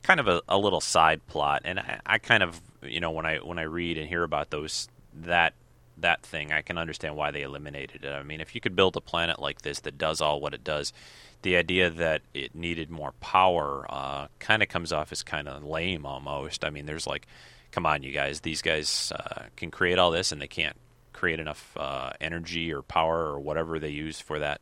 kind 0.02 0.20
of 0.20 0.28
a, 0.28 0.42
a 0.50 0.58
little 0.58 0.82
side 0.82 1.28
plot, 1.28 1.62
and 1.66 1.80
I, 1.80 2.00
I, 2.06 2.18
kind 2.18 2.42
of 2.42 2.60
you 2.82 3.00
know 3.00 3.12
when 3.12 3.28
I 3.28 3.38
when 3.38 3.60
I 3.60 3.64
read 3.64 4.00
and 4.00 4.08
hear 4.08 4.24
about 4.24 4.50
those 4.50 4.88
that 5.14 5.54
that 5.98 6.24
thing, 6.24 6.52
I 6.52 6.62
can 6.62 6.78
understand 6.78 7.16
why 7.16 7.32
they 7.32 7.44
eliminated 7.44 8.06
it. 8.06 8.12
I 8.12 8.24
mean, 8.24 8.42
if 8.42 8.56
you 8.56 8.62
could 8.62 8.76
build 8.76 8.96
a 8.98 9.02
planet 9.02 9.40
like 9.40 9.62
this 9.62 9.82
that 9.82 9.98
does 9.98 10.22
all 10.22 10.40
what 10.40 10.54
it 10.54 10.64
does, 10.64 10.94
the 11.42 11.56
idea 11.56 11.90
that 11.90 12.22
it 12.34 12.56
needed 12.56 12.90
more 12.90 13.14
power 13.20 13.86
uh, 13.90 14.28
kind 14.40 14.64
of 14.64 14.70
comes 14.70 14.92
off 14.92 15.12
as 15.12 15.24
kind 15.24 15.48
of 15.48 15.64
lame 15.64 16.06
almost. 16.06 16.64
I 16.64 16.70
mean, 16.70 16.86
there's 16.86 17.08
like, 17.08 17.28
come 17.72 17.86
on, 17.86 18.04
you 18.04 18.12
guys, 18.12 18.42
these 18.42 18.62
guys 18.62 19.12
uh, 19.16 19.44
can 19.56 19.72
create 19.72 20.00
all 20.00 20.12
this 20.12 20.32
and 20.32 20.42
they 20.42 20.48
can't 20.48 20.76
create 21.22 21.40
enough 21.40 21.78
uh, 21.78 22.10
energy 22.20 22.74
or 22.74 22.82
power 22.82 23.28
or 23.28 23.40
whatever 23.40 23.78
they 23.78 23.90
use 23.90 24.20
for 24.20 24.40
that 24.40 24.60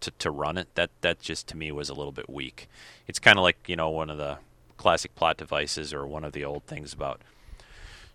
to, 0.00 0.10
to 0.12 0.30
run 0.30 0.56
it. 0.56 0.66
That 0.74 0.88
that 1.02 1.20
just 1.20 1.46
to 1.48 1.56
me 1.56 1.70
was 1.70 1.90
a 1.90 1.94
little 1.94 2.12
bit 2.12 2.30
weak. 2.30 2.66
It's 3.06 3.18
kind 3.18 3.36
of 3.36 3.42
like 3.42 3.58
you 3.66 3.76
know 3.76 3.90
one 3.90 4.08
of 4.08 4.16
the 4.16 4.38
classic 4.78 5.14
plot 5.14 5.36
devices 5.36 5.92
or 5.92 6.06
one 6.06 6.24
of 6.24 6.32
the 6.32 6.46
old 6.46 6.64
things 6.64 6.94
about 6.94 7.20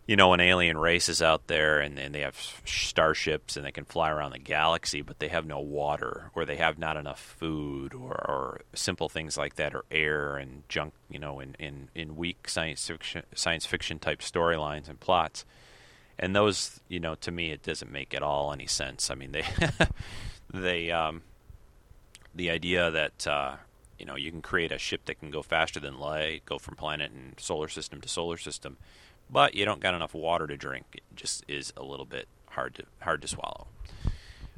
you 0.07 0.15
know 0.15 0.33
an 0.33 0.39
alien 0.39 0.75
race 0.75 1.07
is 1.07 1.21
out 1.21 1.45
there 1.45 1.79
and, 1.81 1.99
and 1.99 2.15
they 2.15 2.21
have 2.21 2.35
starships 2.65 3.55
and 3.55 3.63
they 3.63 3.71
can 3.71 3.85
fly 3.85 4.09
around 4.09 4.31
the 4.31 4.39
galaxy 4.39 5.03
but 5.03 5.19
they 5.19 5.27
have 5.27 5.45
no 5.45 5.59
water 5.59 6.31
or 6.33 6.45
they 6.45 6.55
have 6.55 6.79
not 6.79 6.97
enough 6.97 7.19
food 7.19 7.93
or, 7.93 8.13
or 8.13 8.61
simple 8.73 9.07
things 9.07 9.37
like 9.37 9.55
that 9.55 9.75
or 9.75 9.83
air 9.91 10.35
and 10.37 10.63
junk 10.67 10.93
you 11.09 11.19
know 11.19 11.39
in, 11.39 11.53
in, 11.59 11.89
in 11.93 12.15
weak 12.15 12.49
science 12.49 12.87
fiction 12.87 13.23
science 13.35 13.65
fiction 13.65 13.99
type 13.99 14.19
storylines 14.19 14.89
and 14.89 14.99
plots 14.99 15.45
and 16.19 16.35
those, 16.35 16.79
you 16.87 16.99
know, 16.99 17.15
to 17.15 17.31
me, 17.31 17.51
it 17.51 17.63
doesn't 17.63 17.91
make 17.91 18.13
at 18.13 18.23
all 18.23 18.53
any 18.53 18.67
sense. 18.67 19.09
I 19.09 19.15
mean, 19.15 19.31
they 19.31 19.45
they 20.53 20.91
um, 20.91 21.23
the 22.33 22.49
idea 22.49 22.91
that 22.91 23.27
uh, 23.27 23.55
you 23.97 24.05
know 24.05 24.15
you 24.15 24.31
can 24.31 24.41
create 24.41 24.71
a 24.71 24.77
ship 24.77 25.05
that 25.05 25.19
can 25.19 25.31
go 25.31 25.41
faster 25.41 25.79
than 25.79 25.99
light, 25.99 26.45
go 26.45 26.57
from 26.57 26.75
planet 26.75 27.11
and 27.11 27.39
solar 27.39 27.67
system 27.67 28.01
to 28.01 28.07
solar 28.09 28.37
system, 28.37 28.77
but 29.29 29.55
you 29.55 29.65
don't 29.65 29.79
got 29.79 29.93
enough 29.93 30.13
water 30.13 30.47
to 30.47 30.57
drink. 30.57 30.85
It 30.93 31.03
just 31.15 31.43
is 31.47 31.73
a 31.75 31.83
little 31.83 32.05
bit 32.05 32.27
hard 32.49 32.75
to 32.75 32.83
hard 33.01 33.21
to 33.21 33.27
swallow. 33.27 33.67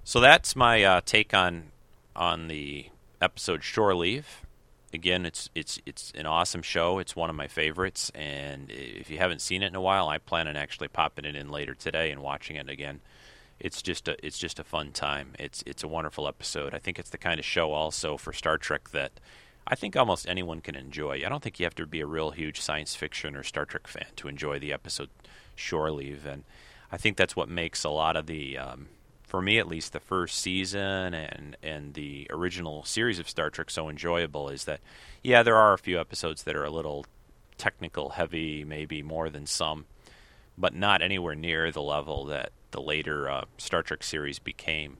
So 0.03 0.19
that's 0.19 0.55
my 0.55 0.83
uh, 0.83 1.01
take 1.05 1.33
on 1.33 1.71
on 2.15 2.47
the 2.47 2.87
episode 3.21 3.63
Shore 3.63 3.95
Leave. 3.95 4.41
Again, 4.95 5.25
it's 5.25 5.49
it's 5.53 5.77
it's 5.85 6.13
an 6.15 6.25
awesome 6.25 6.61
show. 6.61 6.99
It's 6.99 7.17
one 7.17 7.29
of 7.29 7.35
my 7.35 7.47
favorites, 7.47 8.11
and 8.15 8.71
if 8.71 9.09
you 9.09 9.17
haven't 9.17 9.41
seen 9.41 9.61
it 9.61 9.67
in 9.67 9.75
a 9.75 9.81
while, 9.81 10.07
I 10.07 10.19
plan 10.19 10.47
on 10.47 10.55
actually 10.55 10.87
popping 10.87 11.25
it 11.25 11.35
in 11.35 11.51
later 11.51 11.75
today 11.75 12.11
and 12.11 12.21
watching 12.21 12.55
it 12.55 12.69
again. 12.69 13.01
It's 13.59 13.81
just 13.81 14.07
a 14.07 14.15
it's 14.25 14.39
just 14.39 14.57
a 14.57 14.63
fun 14.63 14.93
time. 14.93 15.33
It's 15.37 15.63
it's 15.67 15.83
a 15.83 15.87
wonderful 15.89 16.29
episode. 16.29 16.73
I 16.73 16.79
think 16.79 16.97
it's 16.97 17.09
the 17.09 17.17
kind 17.17 17.39
of 17.39 17.45
show 17.45 17.73
also 17.73 18.15
for 18.15 18.31
Star 18.31 18.57
Trek 18.57 18.91
that 18.91 19.11
I 19.67 19.75
think 19.75 19.97
almost 19.97 20.29
anyone 20.29 20.61
can 20.61 20.75
enjoy. 20.75 21.25
I 21.25 21.29
don't 21.29 21.43
think 21.43 21.59
you 21.59 21.65
have 21.65 21.75
to 21.75 21.85
be 21.85 21.99
a 21.99 22.07
real 22.07 22.31
huge 22.31 22.61
science 22.61 22.95
fiction 22.95 23.35
or 23.35 23.43
Star 23.43 23.65
Trek 23.65 23.87
fan 23.87 24.07
to 24.15 24.29
enjoy 24.29 24.59
the 24.59 24.71
episode 24.71 25.09
Shore 25.55 25.91
Leave, 25.91 26.25
and 26.25 26.45
I 26.89 26.95
think 26.95 27.17
that's 27.17 27.35
what 27.35 27.49
makes 27.49 27.83
a 27.83 27.89
lot 27.89 28.15
of 28.15 28.27
the 28.27 28.57
um, 28.57 28.87
for 29.35 29.41
me 29.41 29.59
at 29.59 29.67
least, 29.67 29.91
the 29.91 29.99
first 29.99 30.39
season 30.39 31.13
and 31.13 31.57
and 31.61 31.93
the 31.93 32.25
original 32.29 32.85
series 32.85 33.19
of 33.19 33.27
Star 33.27 33.49
Trek 33.49 33.69
so 33.69 33.89
enjoyable 33.89 34.47
is 34.47 34.63
that, 34.63 34.79
yeah, 35.25 35.43
there 35.43 35.57
are 35.57 35.73
a 35.73 35.77
few 35.77 35.99
episodes 35.99 36.43
that 36.43 36.55
are 36.55 36.63
a 36.63 36.69
little 36.69 37.05
technical 37.57 38.11
heavy, 38.11 38.63
maybe 38.63 39.03
more 39.03 39.29
than 39.29 39.45
some, 39.45 39.87
but 40.57 40.73
not 40.73 41.01
anywhere 41.01 41.35
near 41.35 41.69
the 41.69 41.81
level 41.81 42.23
that 42.27 42.53
the 42.71 42.79
later 42.79 43.29
uh, 43.29 43.43
Star 43.57 43.83
Trek 43.83 44.03
series 44.03 44.39
became. 44.39 44.99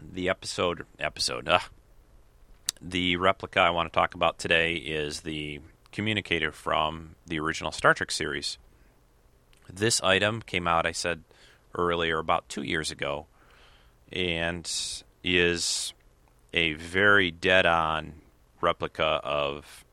The 0.00 0.28
episode 0.28 0.86
episode. 0.98 1.48
Uh, 1.48 1.60
the 2.80 3.16
replica 3.16 3.60
I 3.60 3.70
want 3.70 3.92
to 3.92 3.96
talk 3.96 4.14
about 4.14 4.38
today 4.38 4.74
is 4.74 5.20
the 5.20 5.60
communicator 5.92 6.52
from 6.52 7.14
the 7.26 7.40
original 7.40 7.72
Star 7.72 7.94
Trek 7.94 8.10
series. 8.10 8.58
This 9.72 10.00
item 10.02 10.42
came 10.42 10.68
out, 10.68 10.86
I 10.86 10.92
said 10.92 11.22
earlier, 11.74 12.18
about 12.18 12.48
two 12.48 12.62
years 12.62 12.90
ago, 12.90 13.26
and 14.12 14.70
is 15.24 15.92
a 16.52 16.74
very 16.74 17.30
dead 17.30 17.66
on 17.66 18.14
replica 18.60 19.20
of 19.24 19.84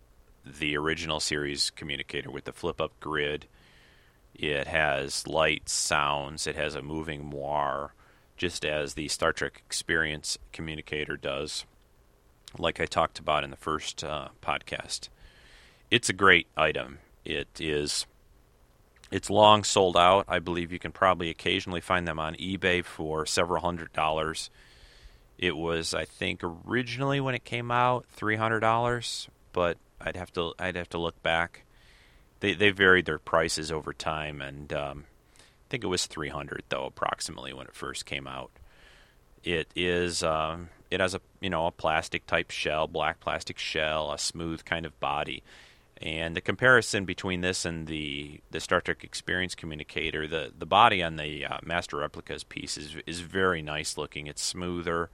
the 0.46 0.78
original 0.78 1.20
series 1.20 1.70
communicator 1.72 2.30
with 2.30 2.44
the 2.44 2.54
flip 2.54 2.82
up 2.82 3.00
grid. 3.00 3.48
It 4.36 4.68
has 4.68 5.26
lights, 5.28 5.72
sounds, 5.72 6.48
it 6.48 6.56
has 6.56 6.76
a 6.76 6.82
moving 6.82 7.26
moire, 7.26 7.94
just 8.36 8.66
as 8.66 8.94
the 8.94 9.08
Star 9.08 9.32
Trek 9.32 9.64
Experience 9.66 10.38
communicator 10.52 11.16
does 11.18 11.66
like 12.58 12.80
I 12.80 12.86
talked 12.86 13.20
about 13.20 13.44
in 13.44 13.50
the 13.50 13.58
first 13.58 14.04
uh, 14.04 14.30
podcast. 14.42 15.10
It's 15.92 16.10
a 16.10 16.14
great 16.14 16.48
item. 16.58 17.00
It 17.26 17.60
is. 17.60 18.06
It's 19.12 19.30
long 19.30 19.64
sold 19.64 19.96
out. 19.96 20.26
I 20.28 20.40
believe 20.40 20.72
you 20.72 20.80
can 20.80 20.92
probably 20.92 21.30
occasionally 21.30 21.82
find 21.82 22.08
them 22.08 22.20
on 22.20 22.36
eBay 22.36 22.84
for 22.84 23.26
several 23.26 23.62
hundred 23.62 23.94
dollars. 23.94 24.50
It 25.38 25.56
was, 25.56 25.94
I 25.94 26.06
think, 26.06 26.42
originally 26.44 27.20
when 27.20 27.36
it 27.36 27.44
came 27.44 27.72
out, 27.72 28.06
three 28.10 28.36
hundred 28.36 28.62
dollars, 28.62 29.28
but 29.52 29.78
I'd 30.02 30.16
have 30.16 30.34
to 30.34 30.54
I'd 30.60 30.76
have 30.76 30.90
to 30.90 30.98
look 30.98 31.22
back. 31.22 31.64
They 32.40 32.54
they 32.54 32.72
varied 32.72 33.06
their 33.06 33.20
prices 33.20 33.72
over 33.72 33.94
time, 33.94 34.42
and 34.42 34.72
um, 34.74 35.06
I 35.40 35.66
think 35.70 35.84
it 35.84 35.88
was 35.88 36.06
three 36.06 36.30
hundred 36.30 36.64
though, 36.70 36.86
approximately 36.86 37.54
when 37.54 37.68
it 37.68 37.76
first 37.76 38.06
came 38.06 38.28
out. 38.28 38.52
It 39.44 39.68
is 39.76 40.24
um, 40.24 40.70
it 40.94 41.00
has 41.00 41.16
a 41.16 41.22
you 41.42 41.50
know 41.50 41.66
a 41.66 41.72
plastic 41.72 42.28
type 42.28 42.52
shell, 42.52 42.88
black 42.88 43.20
plastic 43.20 43.58
shell, 43.58 44.12
a 44.12 44.20
smooth 44.20 44.64
kind 44.64 44.86
of 44.86 45.00
body. 45.00 45.42
And 46.02 46.36
the 46.36 46.42
comparison 46.42 47.06
between 47.06 47.42
this 47.42 47.66
and 47.66 47.88
the, 47.88 48.42
the 48.52 48.60
Star 48.60 48.82
Trek 48.82 49.06
Experience 49.06 49.56
communicator, 49.56 50.28
the, 50.28 50.52
the 50.58 50.66
body 50.66 51.02
on 51.02 51.16
the 51.16 51.46
uh, 51.46 51.60
Master 51.64 51.98
Replicas 51.98 52.44
piece 52.44 52.78
is 52.78 52.96
is 53.08 53.22
very 53.22 53.62
nice 53.62 53.98
looking. 53.98 54.28
It's 54.28 54.44
smoother. 54.44 55.10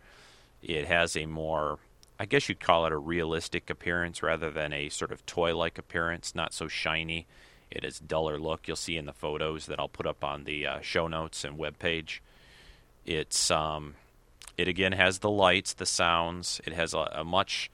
It 0.61 0.87
has 0.87 1.15
a 1.15 1.25
more, 1.25 1.79
I 2.19 2.25
guess 2.25 2.49
you'd 2.49 2.59
call 2.59 2.85
it 2.85 2.91
a 2.91 2.97
realistic 2.97 3.69
appearance 3.69 4.21
rather 4.21 4.49
than 4.49 4.73
a 4.73 4.89
sort 4.89 5.11
of 5.11 5.25
toy 5.25 5.55
like 5.55 5.77
appearance. 5.77 6.35
Not 6.35 6.53
so 6.53 6.67
shiny. 6.67 7.25
It 7.71 7.85
is 7.85 7.99
duller 7.99 8.37
look. 8.37 8.67
You'll 8.67 8.75
see 8.75 8.97
in 8.97 9.05
the 9.05 9.13
photos 9.13 9.67
that 9.67 9.79
I'll 9.79 9.87
put 9.87 10.07
up 10.07 10.23
on 10.25 10.43
the 10.43 10.67
uh, 10.67 10.81
show 10.81 11.07
notes 11.07 11.45
and 11.45 11.57
web 11.57 11.79
page. 11.79 12.21
It's 13.05 13.49
um, 13.51 13.95
it 14.59 14.67
again 14.67 14.91
has 14.91 15.19
the 15.19 15.29
lights, 15.29 15.73
the 15.73 15.85
sounds. 15.85 16.59
It 16.65 16.73
has 16.73 16.93
a, 16.93 17.09
a 17.13 17.23
much 17.23 17.71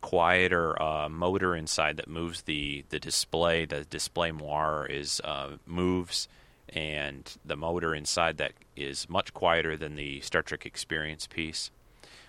quieter 0.00 0.80
uh, 0.82 1.08
motor 1.08 1.54
inside 1.54 1.98
that 1.98 2.08
moves 2.08 2.42
the, 2.42 2.84
the 2.88 2.98
display. 2.98 3.64
The 3.64 3.84
display 3.84 4.32
moire 4.32 4.86
is 4.86 5.20
uh, 5.22 5.50
moves, 5.66 6.26
and 6.68 7.32
the 7.44 7.56
motor 7.56 7.94
inside 7.94 8.38
that 8.38 8.54
is 8.74 9.08
much 9.08 9.32
quieter 9.32 9.76
than 9.76 9.94
the 9.94 10.20
Star 10.20 10.42
Trek 10.42 10.66
Experience 10.66 11.28
piece. 11.28 11.70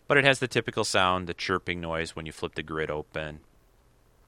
But 0.07 0.17
it 0.17 0.25
has 0.25 0.37
the 0.37 0.47
typical 0.47 0.83
sound, 0.83 1.25
the 1.25 1.33
chirping 1.33 1.81
noise 1.81 2.15
when 2.15 2.27
you 2.27 2.31
flip 2.31 2.53
the 2.53 2.63
grid 2.63 2.91
open. 2.91 3.39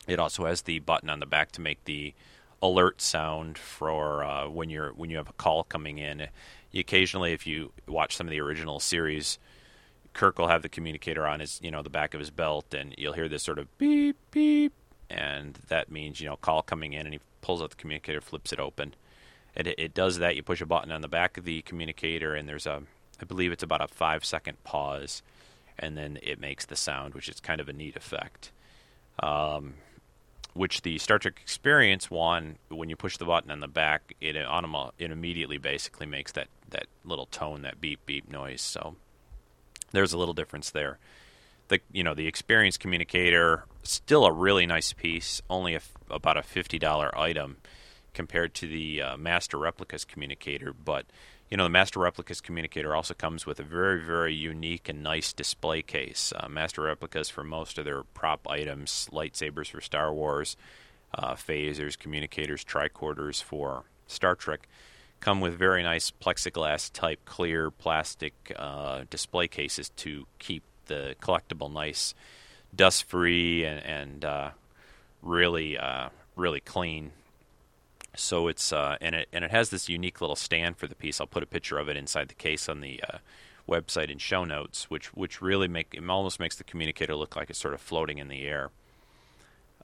It 0.07 0.17
also 0.17 0.45
has 0.45 0.63
the 0.63 0.79
button 0.79 1.11
on 1.11 1.19
the 1.19 1.27
back 1.27 1.51
to 1.51 1.61
make 1.61 1.83
the 1.85 2.15
alert 2.59 3.01
sound 3.01 3.59
for 3.59 4.23
uh, 4.23 4.49
when 4.49 4.71
you're 4.71 4.93
when 4.93 5.11
you 5.11 5.17
have 5.17 5.29
a 5.29 5.33
call 5.33 5.63
coming 5.63 5.99
in 5.99 6.27
occasionally, 6.81 7.33
if 7.33 7.45
you 7.45 7.71
watch 7.87 8.15
some 8.15 8.27
of 8.27 8.31
the 8.31 8.41
original 8.41 8.79
series, 8.79 9.37
Kirk 10.13 10.37
will 10.37 10.47
have 10.47 10.61
the 10.61 10.69
communicator 10.69 11.25
on 11.25 11.39
his, 11.39 11.59
you 11.63 11.71
know, 11.71 11.81
the 11.81 11.89
back 11.89 12.13
of 12.13 12.19
his 12.19 12.29
belt, 12.29 12.73
and 12.73 12.93
you'll 12.97 13.13
hear 13.13 13.27
this 13.27 13.43
sort 13.43 13.59
of 13.59 13.77
beep 13.77 14.17
beep, 14.31 14.73
and 15.09 15.59
that 15.67 15.91
means 15.91 16.21
you 16.21 16.27
know 16.27 16.35
call 16.37 16.61
coming 16.61 16.93
in, 16.93 17.05
and 17.05 17.13
he 17.13 17.19
pulls 17.41 17.61
out 17.61 17.71
the 17.71 17.75
communicator, 17.75 18.21
flips 18.21 18.53
it 18.53 18.59
open. 18.59 18.95
It, 19.55 19.67
it 19.67 19.93
does 19.93 20.19
that. 20.19 20.35
You 20.35 20.43
push 20.43 20.61
a 20.61 20.65
button 20.65 20.91
on 20.91 21.01
the 21.01 21.07
back 21.07 21.37
of 21.37 21.45
the 21.45 21.61
communicator, 21.61 22.33
and 22.33 22.47
there's 22.47 22.65
a, 22.65 22.81
I 23.21 23.25
believe 23.25 23.51
it's 23.51 23.63
about 23.63 23.81
a 23.81 23.87
five 23.87 24.25
second 24.25 24.63
pause, 24.63 25.21
and 25.77 25.97
then 25.97 26.19
it 26.23 26.39
makes 26.39 26.65
the 26.65 26.75
sound, 26.75 27.13
which 27.13 27.29
is 27.29 27.39
kind 27.39 27.61
of 27.61 27.69
a 27.69 27.73
neat 27.73 27.95
effect. 27.95 28.51
Um, 29.19 29.75
which 30.53 30.83
the 30.83 30.97
Star 30.99 31.17
Trek 31.19 31.39
Experience 31.41 32.11
one, 32.11 32.57
when 32.69 32.89
you 32.89 32.95
push 32.95 33.17
the 33.17 33.25
button 33.25 33.49
on 33.51 33.59
the 33.59 33.67
back, 33.67 34.13
it 34.21 34.35
it 34.35 35.11
immediately 35.11 35.57
basically 35.57 36.05
makes 36.05 36.31
that 36.33 36.47
that 36.69 36.85
little 37.03 37.25
tone, 37.27 37.63
that 37.63 37.81
beep 37.81 38.05
beep 38.05 38.29
noise. 38.29 38.61
So 38.61 38.95
there's 39.93 40.13
a 40.13 40.17
little 40.17 40.33
difference 40.33 40.69
there. 40.69 40.99
The 41.69 41.79
you 41.91 42.03
know 42.03 42.13
the 42.13 42.27
Experience 42.27 42.77
communicator 42.77 43.65
still 43.83 44.25
a 44.25 44.31
really 44.31 44.65
nice 44.65 44.91
piece, 44.93 45.41
only 45.49 45.75
a, 45.75 45.81
about 46.09 46.37
a 46.37 46.43
fifty 46.43 46.77
dollar 46.77 47.17
item 47.17 47.57
compared 48.13 48.53
to 48.53 48.67
the 48.67 49.01
uh, 49.01 49.17
Master 49.17 49.57
Replicas 49.57 50.05
communicator, 50.05 50.73
but 50.73 51.05
you 51.53 51.57
know, 51.57 51.65
the 51.65 51.69
Master 51.69 51.99
Replicas 51.99 52.41
communicator 52.41 52.95
also 52.95 53.13
comes 53.13 53.45
with 53.45 53.59
a 53.59 53.63
very, 53.63 54.03
very 54.03 54.33
unique 54.33 54.89
and 54.89 55.03
nice 55.03 55.33
display 55.33 55.83
case. 55.83 56.33
Uh, 56.35 56.47
Master 56.49 56.81
Replicas 56.81 57.29
for 57.29 57.43
most 57.43 57.77
of 57.77 57.85
their 57.85 58.01
prop 58.01 58.47
items, 58.49 59.07
lightsabers 59.11 59.69
for 59.69 59.79
Star 59.79 60.11
Wars, 60.11 60.57
uh, 61.13 61.35
phasers, 61.35 61.95
communicators, 61.95 62.63
tricorders 62.63 63.43
for 63.43 63.83
Star 64.07 64.33
Trek, 64.33 64.67
come 65.23 65.39
with 65.39 65.57
very 65.57 65.83
nice 65.83 66.11
plexiglass 66.11 66.91
type 66.91 67.19
clear 67.23 67.71
plastic 67.71 68.33
uh, 68.57 69.03
display 69.09 69.47
cases 69.47 69.89
to 69.95 70.27
keep 70.37 70.63
the 70.87 71.15
collectible 71.21 71.71
nice, 71.71 72.13
dust 72.75 73.05
free, 73.05 73.63
and, 73.63 73.85
and 73.85 74.25
uh, 74.25 74.49
really, 75.21 75.77
uh, 75.77 76.09
really 76.35 76.59
clean 76.59 77.11
so 78.15 78.47
it's 78.47 78.71
uh, 78.71 78.97
and 79.01 79.15
it 79.15 79.27
and 79.33 79.43
it 79.43 79.51
has 79.51 79.69
this 79.69 79.89
unique 79.89 80.21
little 80.21 80.35
stand 80.35 80.77
for 80.77 80.87
the 80.87 80.95
piece. 80.95 81.19
I'll 81.19 81.27
put 81.27 81.43
a 81.43 81.47
picture 81.47 81.79
of 81.79 81.89
it 81.89 81.97
inside 81.97 82.27
the 82.27 82.35
case 82.35 82.69
on 82.69 82.81
the 82.81 83.01
uh, 83.11 83.17
website 83.67 84.11
in 84.11 84.19
show 84.19 84.45
notes, 84.45 84.89
which 84.89 85.13
which 85.13 85.41
really 85.41 85.67
make 85.67 85.87
it 85.93 86.07
almost 86.07 86.39
makes 86.39 86.55
the 86.55 86.63
communicator 86.63 87.15
look 87.15 87.35
like 87.35 87.49
it's 87.49 87.59
sort 87.59 87.73
of 87.73 87.81
floating 87.81 88.19
in 88.19 88.27
the 88.27 88.43
air. 88.43 88.69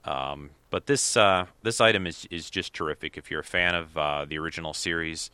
Um, 0.05 0.51
but 0.69 0.85
this 0.85 1.17
uh, 1.17 1.45
this 1.63 1.81
item 1.81 2.07
is 2.07 2.27
is 2.31 2.49
just 2.49 2.73
terrific. 2.73 3.17
If 3.17 3.29
you're 3.31 3.41
a 3.41 3.43
fan 3.43 3.75
of 3.75 3.97
uh, 3.97 4.25
the 4.25 4.37
original 4.37 4.73
series, 4.73 5.31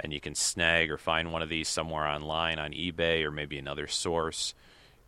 and 0.00 0.12
you 0.12 0.20
can 0.20 0.34
snag 0.34 0.90
or 0.90 0.98
find 0.98 1.32
one 1.32 1.42
of 1.42 1.48
these 1.48 1.68
somewhere 1.68 2.06
online 2.06 2.58
on 2.58 2.72
eBay 2.72 3.24
or 3.24 3.30
maybe 3.30 3.58
another 3.58 3.86
source, 3.86 4.54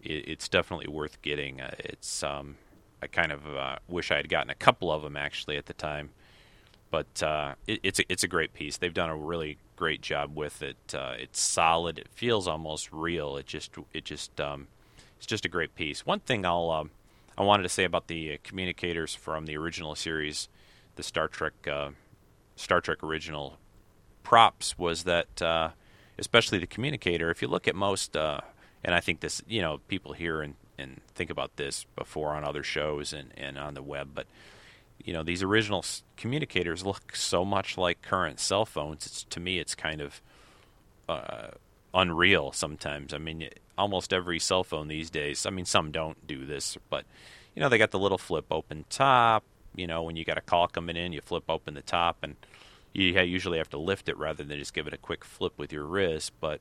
it, 0.03 0.29
it's 0.29 0.49
definitely 0.49 0.89
worth 0.89 1.23
getting. 1.23 1.61
Uh, 1.61 1.75
it's 1.79 2.23
um, 2.23 2.57
I 3.03 3.07
kind 3.07 3.33
of 3.33 3.47
uh, 3.47 3.77
wish 3.89 4.11
I 4.11 4.17
had 4.17 4.29
gotten 4.29 4.51
a 4.51 4.55
couple 4.55 4.91
of 4.93 5.03
them 5.03 5.17
actually 5.17 5.57
at 5.57 5.67
the 5.67 5.75
time 5.75 6.11
but 6.91 7.23
uh, 7.23 7.55
it, 7.67 7.81
it's 7.83 7.99
a, 8.01 8.13
it's 8.13 8.25
a 8.25 8.29
great 8.29 8.53
piece. 8.53 8.77
They've 8.77 8.93
done 8.93 9.11
a 9.11 9.17
really 9.17 9.59
great 9.77 10.03
job 10.03 10.37
with 10.37 10.63
it. 10.63 10.77
Uh, 10.93 11.15
it's 11.19 11.41
solid. 11.41 11.99
It 11.99 12.09
feels 12.09 12.49
almost 12.49 12.93
real. 12.93 13.37
It 13.37 13.47
just 13.47 13.73
it 13.93 14.05
just 14.05 14.41
um, 14.41 14.69
it's 15.17 15.27
just 15.27 15.45
a 15.45 15.49
great 15.49 15.75
piece. 15.75 16.05
One 16.05 16.21
thing 16.21 16.45
I'll 16.45 16.71
um, 16.71 16.91
I 17.37 17.43
wanted 17.43 17.63
to 17.63 17.69
say 17.69 17.85
about 17.85 18.09
the 18.09 18.39
communicators 18.43 19.15
from 19.15 19.47
the 19.47 19.57
original 19.57 19.95
series, 19.95 20.49
the 20.97 21.03
Star 21.03 21.29
Trek 21.29 21.53
uh, 21.67 21.91
Star 22.57 22.81
Trek 22.81 23.03
original 23.03 23.59
props 24.23 24.79
was 24.79 25.05
that 25.05 25.41
uh, 25.41 25.71
especially 26.19 26.59
the 26.59 26.67
communicator. 26.67 27.31
If 27.31 27.43
you 27.43 27.49
look 27.49 27.67
at 27.67 27.75
most, 27.75 28.17
uh, 28.17 28.41
and 28.85 28.95
I 28.95 29.01
think 29.01 29.21
this 29.21 29.43
you 29.49 29.63
know 29.63 29.79
people 29.89 30.13
hear 30.13 30.43
and 30.43 30.55
and 30.79 31.01
think 31.15 31.31
about 31.31 31.57
this 31.57 31.85
before 31.97 32.31
on 32.31 32.45
other 32.45 32.63
shows 32.63 33.13
and, 33.13 33.33
and 33.37 33.59
on 33.59 33.75
the 33.75 33.83
web, 33.83 34.11
but 34.15 34.27
you 35.03 35.13
know 35.13 35.23
these 35.23 35.43
original 35.43 35.85
communicators 36.17 36.85
look 36.85 37.17
so 37.17 37.45
much 37.45 37.79
like 37.79 38.03
current 38.03 38.39
cell 38.39 38.67
phones. 38.67 39.07
It's 39.07 39.25
to 39.25 39.41
me, 39.41 39.59
it's 39.59 39.75
kind 39.75 40.01
of 40.01 40.21
uh, 41.09 41.49
unreal 41.95 42.53
sometimes. 42.53 43.13
I 43.13 43.19
mean, 43.19 43.49
almost 43.77 44.13
every 44.13 44.39
cell 44.39 44.65
phone 44.65 44.89
these 44.89 45.11
days. 45.11 45.47
I 45.47 45.51
mean, 45.51 45.65
some 45.65 45.91
don't 45.91 46.27
do 46.27 46.45
this, 46.45 46.77
but 46.89 47.05
you 47.55 47.61
know 47.61 47.69
they 47.69 47.79
got 47.79 47.91
the 47.91 47.99
little 47.99 48.19
flip 48.19 48.47
open 48.51 48.85
top. 48.89 49.45
You 49.75 49.87
know, 49.87 50.03
when 50.03 50.17
you 50.17 50.25
got 50.25 50.39
a 50.39 50.43
call 50.43 50.69
coming 50.69 50.97
in, 50.97 51.13
you 51.13 51.21
flip 51.21 51.45
open 51.49 51.75
the 51.75 51.83
top, 51.83 52.19
and 52.23 52.37
you 52.93 53.05
usually 53.05 53.59
have 53.59 53.71
to 53.71 53.79
lift 53.79 54.09
it 54.09 54.17
rather 54.17 54.45
than 54.45 54.59
just 54.59 54.75
give 54.75 54.87
it 54.87 54.95
a 54.95 54.99
quick 54.99 55.25
flip 55.25 55.53
with 55.57 55.73
your 55.73 55.85
wrist. 55.85 56.33
But 56.41 56.61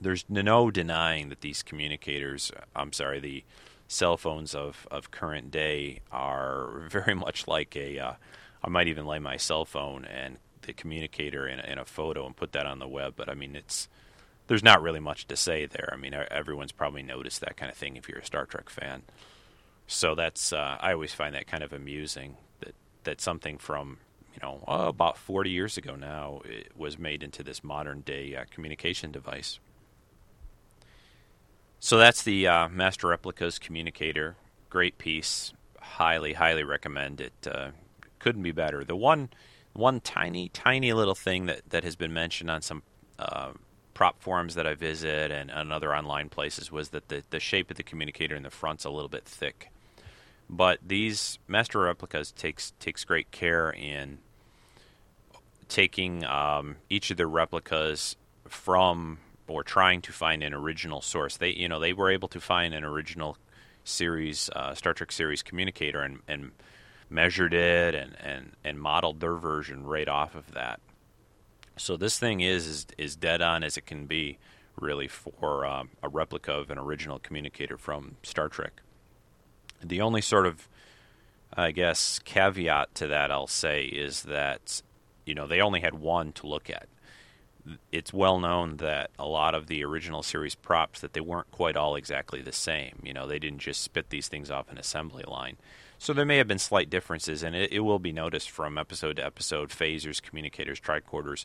there's 0.00 0.24
no 0.28 0.70
denying 0.70 1.28
that 1.28 1.40
these 1.40 1.62
communicators. 1.62 2.50
I'm 2.74 2.92
sorry, 2.92 3.20
the 3.20 3.44
cell 3.86 4.16
phones 4.16 4.54
of, 4.54 4.86
of 4.90 5.10
current 5.10 5.50
day 5.50 6.00
are 6.10 6.84
very 6.90 7.14
much 7.14 7.46
like 7.46 7.76
a. 7.76 7.98
Uh, 7.98 8.12
I 8.62 8.68
might 8.68 8.88
even 8.88 9.06
lay 9.06 9.18
my 9.18 9.38
cell 9.38 9.64
phone 9.64 10.04
and 10.04 10.36
the 10.62 10.74
communicator 10.74 11.48
in 11.48 11.60
in 11.60 11.78
a 11.78 11.84
photo 11.84 12.26
and 12.26 12.36
put 12.36 12.52
that 12.52 12.66
on 12.66 12.78
the 12.78 12.88
web. 12.88 13.14
But 13.16 13.28
I 13.28 13.34
mean, 13.34 13.56
it's 13.56 13.88
there's 14.50 14.64
not 14.64 14.82
really 14.82 14.98
much 14.98 15.28
to 15.28 15.36
say 15.36 15.64
there. 15.64 15.90
I 15.92 15.96
mean, 15.96 16.12
everyone's 16.12 16.72
probably 16.72 17.04
noticed 17.04 17.40
that 17.40 17.56
kind 17.56 17.70
of 17.70 17.78
thing 17.78 17.94
if 17.94 18.08
you're 18.08 18.18
a 18.18 18.24
Star 18.24 18.46
Trek 18.46 18.68
fan. 18.68 19.02
So 19.86 20.16
that's 20.16 20.52
uh, 20.52 20.76
I 20.80 20.92
always 20.92 21.14
find 21.14 21.36
that 21.36 21.46
kind 21.46 21.62
of 21.62 21.72
amusing 21.72 22.36
that 22.58 22.74
that 23.04 23.20
something 23.20 23.58
from 23.58 23.98
you 24.34 24.40
know 24.42 24.64
oh, 24.66 24.88
about 24.88 25.16
40 25.16 25.50
years 25.50 25.78
ago 25.78 25.94
now 25.94 26.40
was 26.76 26.98
made 26.98 27.22
into 27.22 27.44
this 27.44 27.62
modern 27.62 28.00
day 28.00 28.34
uh, 28.34 28.44
communication 28.50 29.12
device. 29.12 29.60
So 31.78 31.96
that's 31.96 32.24
the 32.24 32.48
uh, 32.48 32.68
Master 32.70 33.06
Replicas 33.06 33.60
communicator. 33.60 34.34
Great 34.68 34.98
piece. 34.98 35.52
Highly, 35.80 36.32
highly 36.32 36.64
recommend 36.64 37.20
it. 37.20 37.46
Uh, 37.46 37.68
couldn't 38.18 38.42
be 38.42 38.50
better. 38.50 38.82
The 38.82 38.96
one, 38.96 39.28
one 39.74 40.00
tiny, 40.00 40.48
tiny 40.48 40.92
little 40.92 41.14
thing 41.14 41.46
that, 41.46 41.70
that 41.70 41.84
has 41.84 41.94
been 41.94 42.12
mentioned 42.12 42.50
on 42.50 42.62
some 42.62 42.82
uh, 43.16 43.52
prop 44.00 44.18
forums 44.18 44.54
that 44.54 44.66
I 44.66 44.72
visit 44.72 45.30
and, 45.30 45.50
and 45.50 45.70
other 45.70 45.94
online 45.94 46.30
places 46.30 46.72
was 46.72 46.88
that 46.88 47.08
the, 47.08 47.22
the 47.28 47.38
shape 47.38 47.70
of 47.70 47.76
the 47.76 47.82
communicator 47.82 48.34
in 48.34 48.42
the 48.42 48.48
front's 48.48 48.86
a 48.86 48.90
little 48.90 49.10
bit 49.10 49.26
thick. 49.26 49.70
But 50.48 50.78
these 50.82 51.38
Master 51.46 51.80
Replicas 51.80 52.32
takes 52.32 52.72
takes 52.80 53.04
great 53.04 53.30
care 53.30 53.70
in 53.70 54.16
taking 55.68 56.24
um, 56.24 56.76
each 56.88 57.10
of 57.10 57.18
the 57.18 57.26
replicas 57.26 58.16
from 58.48 59.18
or 59.46 59.62
trying 59.62 60.00
to 60.00 60.12
find 60.12 60.42
an 60.42 60.54
original 60.54 61.02
source. 61.02 61.36
They, 61.36 61.50
you 61.50 61.68
know, 61.68 61.78
they 61.78 61.92
were 61.92 62.10
able 62.10 62.28
to 62.28 62.40
find 62.40 62.72
an 62.72 62.84
original 62.84 63.36
series, 63.84 64.48
uh, 64.56 64.74
Star 64.74 64.94
Trek 64.94 65.12
series 65.12 65.42
communicator, 65.42 66.00
and, 66.00 66.20
and 66.26 66.52
measured 67.10 67.52
it 67.52 67.94
and, 67.94 68.16
and, 68.18 68.52
and 68.64 68.80
modeled 68.80 69.20
their 69.20 69.34
version 69.34 69.84
right 69.84 70.08
off 70.08 70.34
of 70.34 70.52
that. 70.52 70.80
So 71.80 71.96
this 71.96 72.18
thing 72.18 72.40
is 72.40 72.66
is, 72.66 72.86
is 72.98 73.16
dead 73.16 73.40
on 73.40 73.64
as 73.64 73.76
it 73.76 73.86
can 73.86 74.06
be, 74.06 74.38
really, 74.78 75.08
for 75.08 75.64
um, 75.64 75.90
a 76.02 76.08
replica 76.08 76.52
of 76.52 76.70
an 76.70 76.78
original 76.78 77.18
communicator 77.18 77.78
from 77.78 78.16
Star 78.22 78.48
Trek. 78.48 78.82
The 79.82 80.02
only 80.02 80.20
sort 80.20 80.46
of, 80.46 80.68
I 81.54 81.70
guess, 81.70 82.18
caveat 82.18 82.94
to 82.96 83.06
that 83.06 83.30
I'll 83.30 83.46
say 83.46 83.84
is 83.84 84.24
that, 84.24 84.82
you 85.24 85.34
know, 85.34 85.46
they 85.46 85.62
only 85.62 85.80
had 85.80 85.94
one 85.94 86.32
to 86.32 86.46
look 86.46 86.68
at 86.68 86.86
it's 87.92 88.12
well 88.12 88.38
known 88.38 88.76
that 88.78 89.10
a 89.18 89.26
lot 89.26 89.54
of 89.54 89.66
the 89.66 89.84
original 89.84 90.22
series 90.22 90.54
props 90.54 91.00
that 91.00 91.12
they 91.12 91.20
weren't 91.20 91.50
quite 91.50 91.76
all 91.76 91.96
exactly 91.96 92.40
the 92.40 92.52
same. 92.52 93.00
You 93.02 93.12
know, 93.12 93.26
they 93.26 93.38
didn't 93.38 93.58
just 93.58 93.82
spit 93.82 94.10
these 94.10 94.28
things 94.28 94.50
off 94.50 94.70
an 94.70 94.78
assembly 94.78 95.24
line. 95.26 95.56
So 95.98 96.12
there 96.12 96.24
may 96.24 96.38
have 96.38 96.48
been 96.48 96.58
slight 96.58 96.88
differences, 96.88 97.42
and 97.42 97.54
it, 97.54 97.72
it 97.72 97.80
will 97.80 97.98
be 97.98 98.12
noticed 98.12 98.50
from 98.50 98.78
episode 98.78 99.16
to 99.16 99.24
episode. 99.24 99.70
Phasers, 99.70 100.22
communicators, 100.22 100.80
tricorders, 100.80 101.44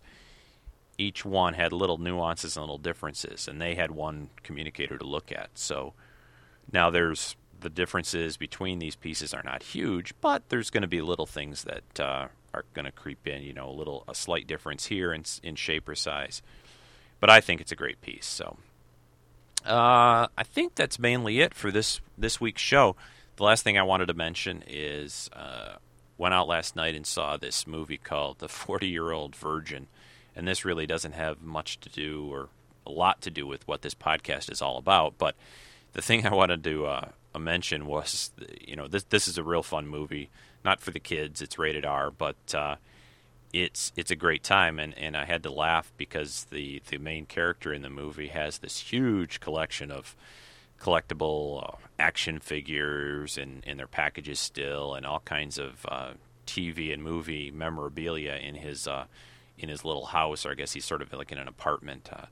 each 0.98 1.26
one 1.26 1.54
had 1.54 1.74
little 1.74 1.98
nuances 1.98 2.56
and 2.56 2.64
little 2.64 2.78
differences, 2.78 3.48
and 3.48 3.62
they 3.62 3.76
had 3.76 3.92
one 3.92 4.30
communicator 4.44 4.98
to 4.98 5.06
look 5.06 5.32
at. 5.32 5.50
So 5.56 5.94
now 6.72 6.90
there's 6.90 7.36
the 7.60 7.70
differences 7.70 8.38
between 8.38 8.80
these 8.80 8.96
pieces 8.96 9.34
are 9.34 9.44
not 9.44 9.64
huge, 9.64 10.14
but 10.22 10.50
there's 10.50 10.70
going 10.70 10.82
to 10.82 10.88
be 10.88 11.02
little 11.02 11.26
things 11.26 11.64
that 11.64 12.00
uh, 12.00 12.28
are 12.54 12.66
going 12.74 12.86
to 12.86 12.92
creep 12.92 13.28
in. 13.28 13.44
You 13.44 13.54
know, 13.54 13.70
a 13.70 13.72
little 13.72 14.04
a 14.08 14.16
slight 14.16 14.48
difference 14.48 14.86
here 14.86 15.14
in 15.14 15.24
in 15.44 15.56
shape 15.56 15.88
or 15.90 15.96
size. 15.96 16.42
But 17.20 17.30
I 17.30 17.42
think 17.42 17.62
it's 17.62 17.72
a 17.72 17.76
great 17.76 18.02
piece. 18.02 18.26
So 18.26 18.58
uh, 19.66 20.28
I 20.38 20.44
think 20.44 20.76
that's 20.76 21.00
mainly 21.00 21.40
it 21.40 21.54
for 21.54 21.72
this 21.72 22.00
this 22.18 22.40
week's 22.40 22.62
show. 22.62 22.96
The 23.38 23.44
last 23.44 23.64
thing 23.64 23.78
I 23.78 23.84
wanted 23.84 24.08
to 24.08 24.14
mention 24.14 24.64
is 24.68 25.30
uh, 25.34 25.76
went 26.18 26.34
out 26.34 26.48
last 26.48 26.76
night 26.76 26.96
and 26.96 27.06
saw 27.06 27.36
this 27.36 27.66
movie 27.66 27.98
called 27.98 28.40
The 28.40 28.48
Forty 28.48 28.88
Year 28.88 29.12
Old 29.12 29.36
Virgin, 29.36 29.88
and 30.36 30.48
this 30.48 30.66
really 30.66 30.86
doesn't 30.86 31.14
have 31.14 31.42
much 31.42 31.80
to 31.82 31.90
do 31.90 32.28
or 32.32 32.50
a 32.86 32.92
lot 32.92 33.22
to 33.22 33.32
do 33.32 33.48
with 33.48 33.68
what 33.68 33.82
this 33.82 33.96
podcast 33.96 34.52
is 34.52 34.62
all 34.62 34.78
about. 34.78 35.18
But 35.18 35.36
the 35.94 36.02
thing 36.02 36.26
I 36.26 36.34
wanted 36.34 36.64
to 36.66 36.86
uh, 36.86 37.10
mention 37.40 37.86
was, 37.86 38.32
you 38.60 38.76
know, 38.76 38.88
this 38.88 39.04
this 39.06 39.28
is 39.28 39.38
a 39.38 39.44
real 39.44 39.64
fun 39.64 39.88
movie 39.88 40.30
not 40.66 40.82
for 40.82 40.92
the 40.92 41.00
kids. 41.00 41.42
It's 41.42 41.60
rated 41.60 41.86
R, 41.86 42.12
but 42.12 42.36
uh, 42.54 42.76
it's 43.54 43.94
it's 43.96 44.12
a 44.12 44.16
great 44.16 44.44
time, 44.44 44.80
and, 44.80 44.98
and 44.98 45.16
I 45.16 45.26
had 45.26 45.44
to 45.44 45.52
laugh 45.52 45.94
because 45.96 46.48
the 46.50 46.82
the 46.90 46.98
main 46.98 47.26
character 47.26 47.72
in 47.72 47.84
the 47.84 47.90
movie 47.90 48.30
has 48.30 48.58
this 48.58 48.80
huge 48.80 49.40
collection 49.40 49.92
of 49.92 50.16
collectible 50.82 51.64
uh, 51.64 51.78
action 51.98 52.40
figures 52.40 53.38
and 53.38 53.64
in 53.64 53.78
their 53.78 53.88
packages 53.88 54.40
still, 54.40 54.96
and 54.96 55.06
all 55.06 55.22
kinds 55.22 55.58
of 55.58 55.86
uh, 55.88 56.14
TV 56.46 56.92
and 56.92 57.04
movie 57.04 57.52
memorabilia 57.52 58.36
in 58.36 58.56
his 58.56 58.88
uh, 58.88 59.06
in 59.58 59.70
his 59.70 59.86
little 59.86 60.06
house, 60.06 60.46
or 60.46 60.52
I 60.52 60.56
guess 60.56 60.74
he's 60.74 60.86
sort 60.86 61.02
of 61.02 61.12
like 61.14 61.32
in 61.32 61.38
an 61.38 61.48
apartment 61.48 62.10
uh, 62.12 62.26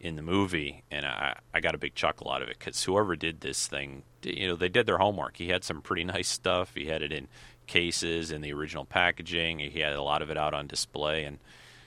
in 0.00 0.16
the 0.16 0.22
movie, 0.22 0.82
and 0.90 1.04
I, 1.04 1.38
I 1.52 1.60
got 1.60 1.74
a 1.74 1.78
big 1.78 1.94
chuckle 1.94 2.30
out 2.30 2.42
of 2.42 2.48
it 2.48 2.58
because 2.58 2.84
whoever 2.84 3.16
did 3.16 3.40
this 3.40 3.66
thing, 3.66 4.02
you 4.22 4.48
know, 4.48 4.56
they 4.56 4.68
did 4.68 4.86
their 4.86 4.98
homework. 4.98 5.36
He 5.36 5.48
had 5.48 5.64
some 5.64 5.80
pretty 5.80 6.04
nice 6.16 6.28
stuff. 6.28 6.72
He 6.74 6.86
had 6.86 7.02
it 7.02 7.12
in 7.12 7.28
cases 7.66 8.30
in 8.30 8.40
the 8.40 8.52
original 8.52 8.84
packaging. 8.84 9.58
He 9.58 9.80
had 9.80 9.92
a 9.92 10.02
lot 10.02 10.22
of 10.22 10.30
it 10.30 10.36
out 10.36 10.54
on 10.54 10.66
display, 10.66 11.24
and 11.24 11.38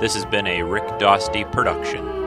This 0.04 0.16
has 0.16 0.26
been 0.26 0.47
a 0.47 0.62
Rick 0.64 0.84
Dosty 0.99 1.49
production. 1.49 2.22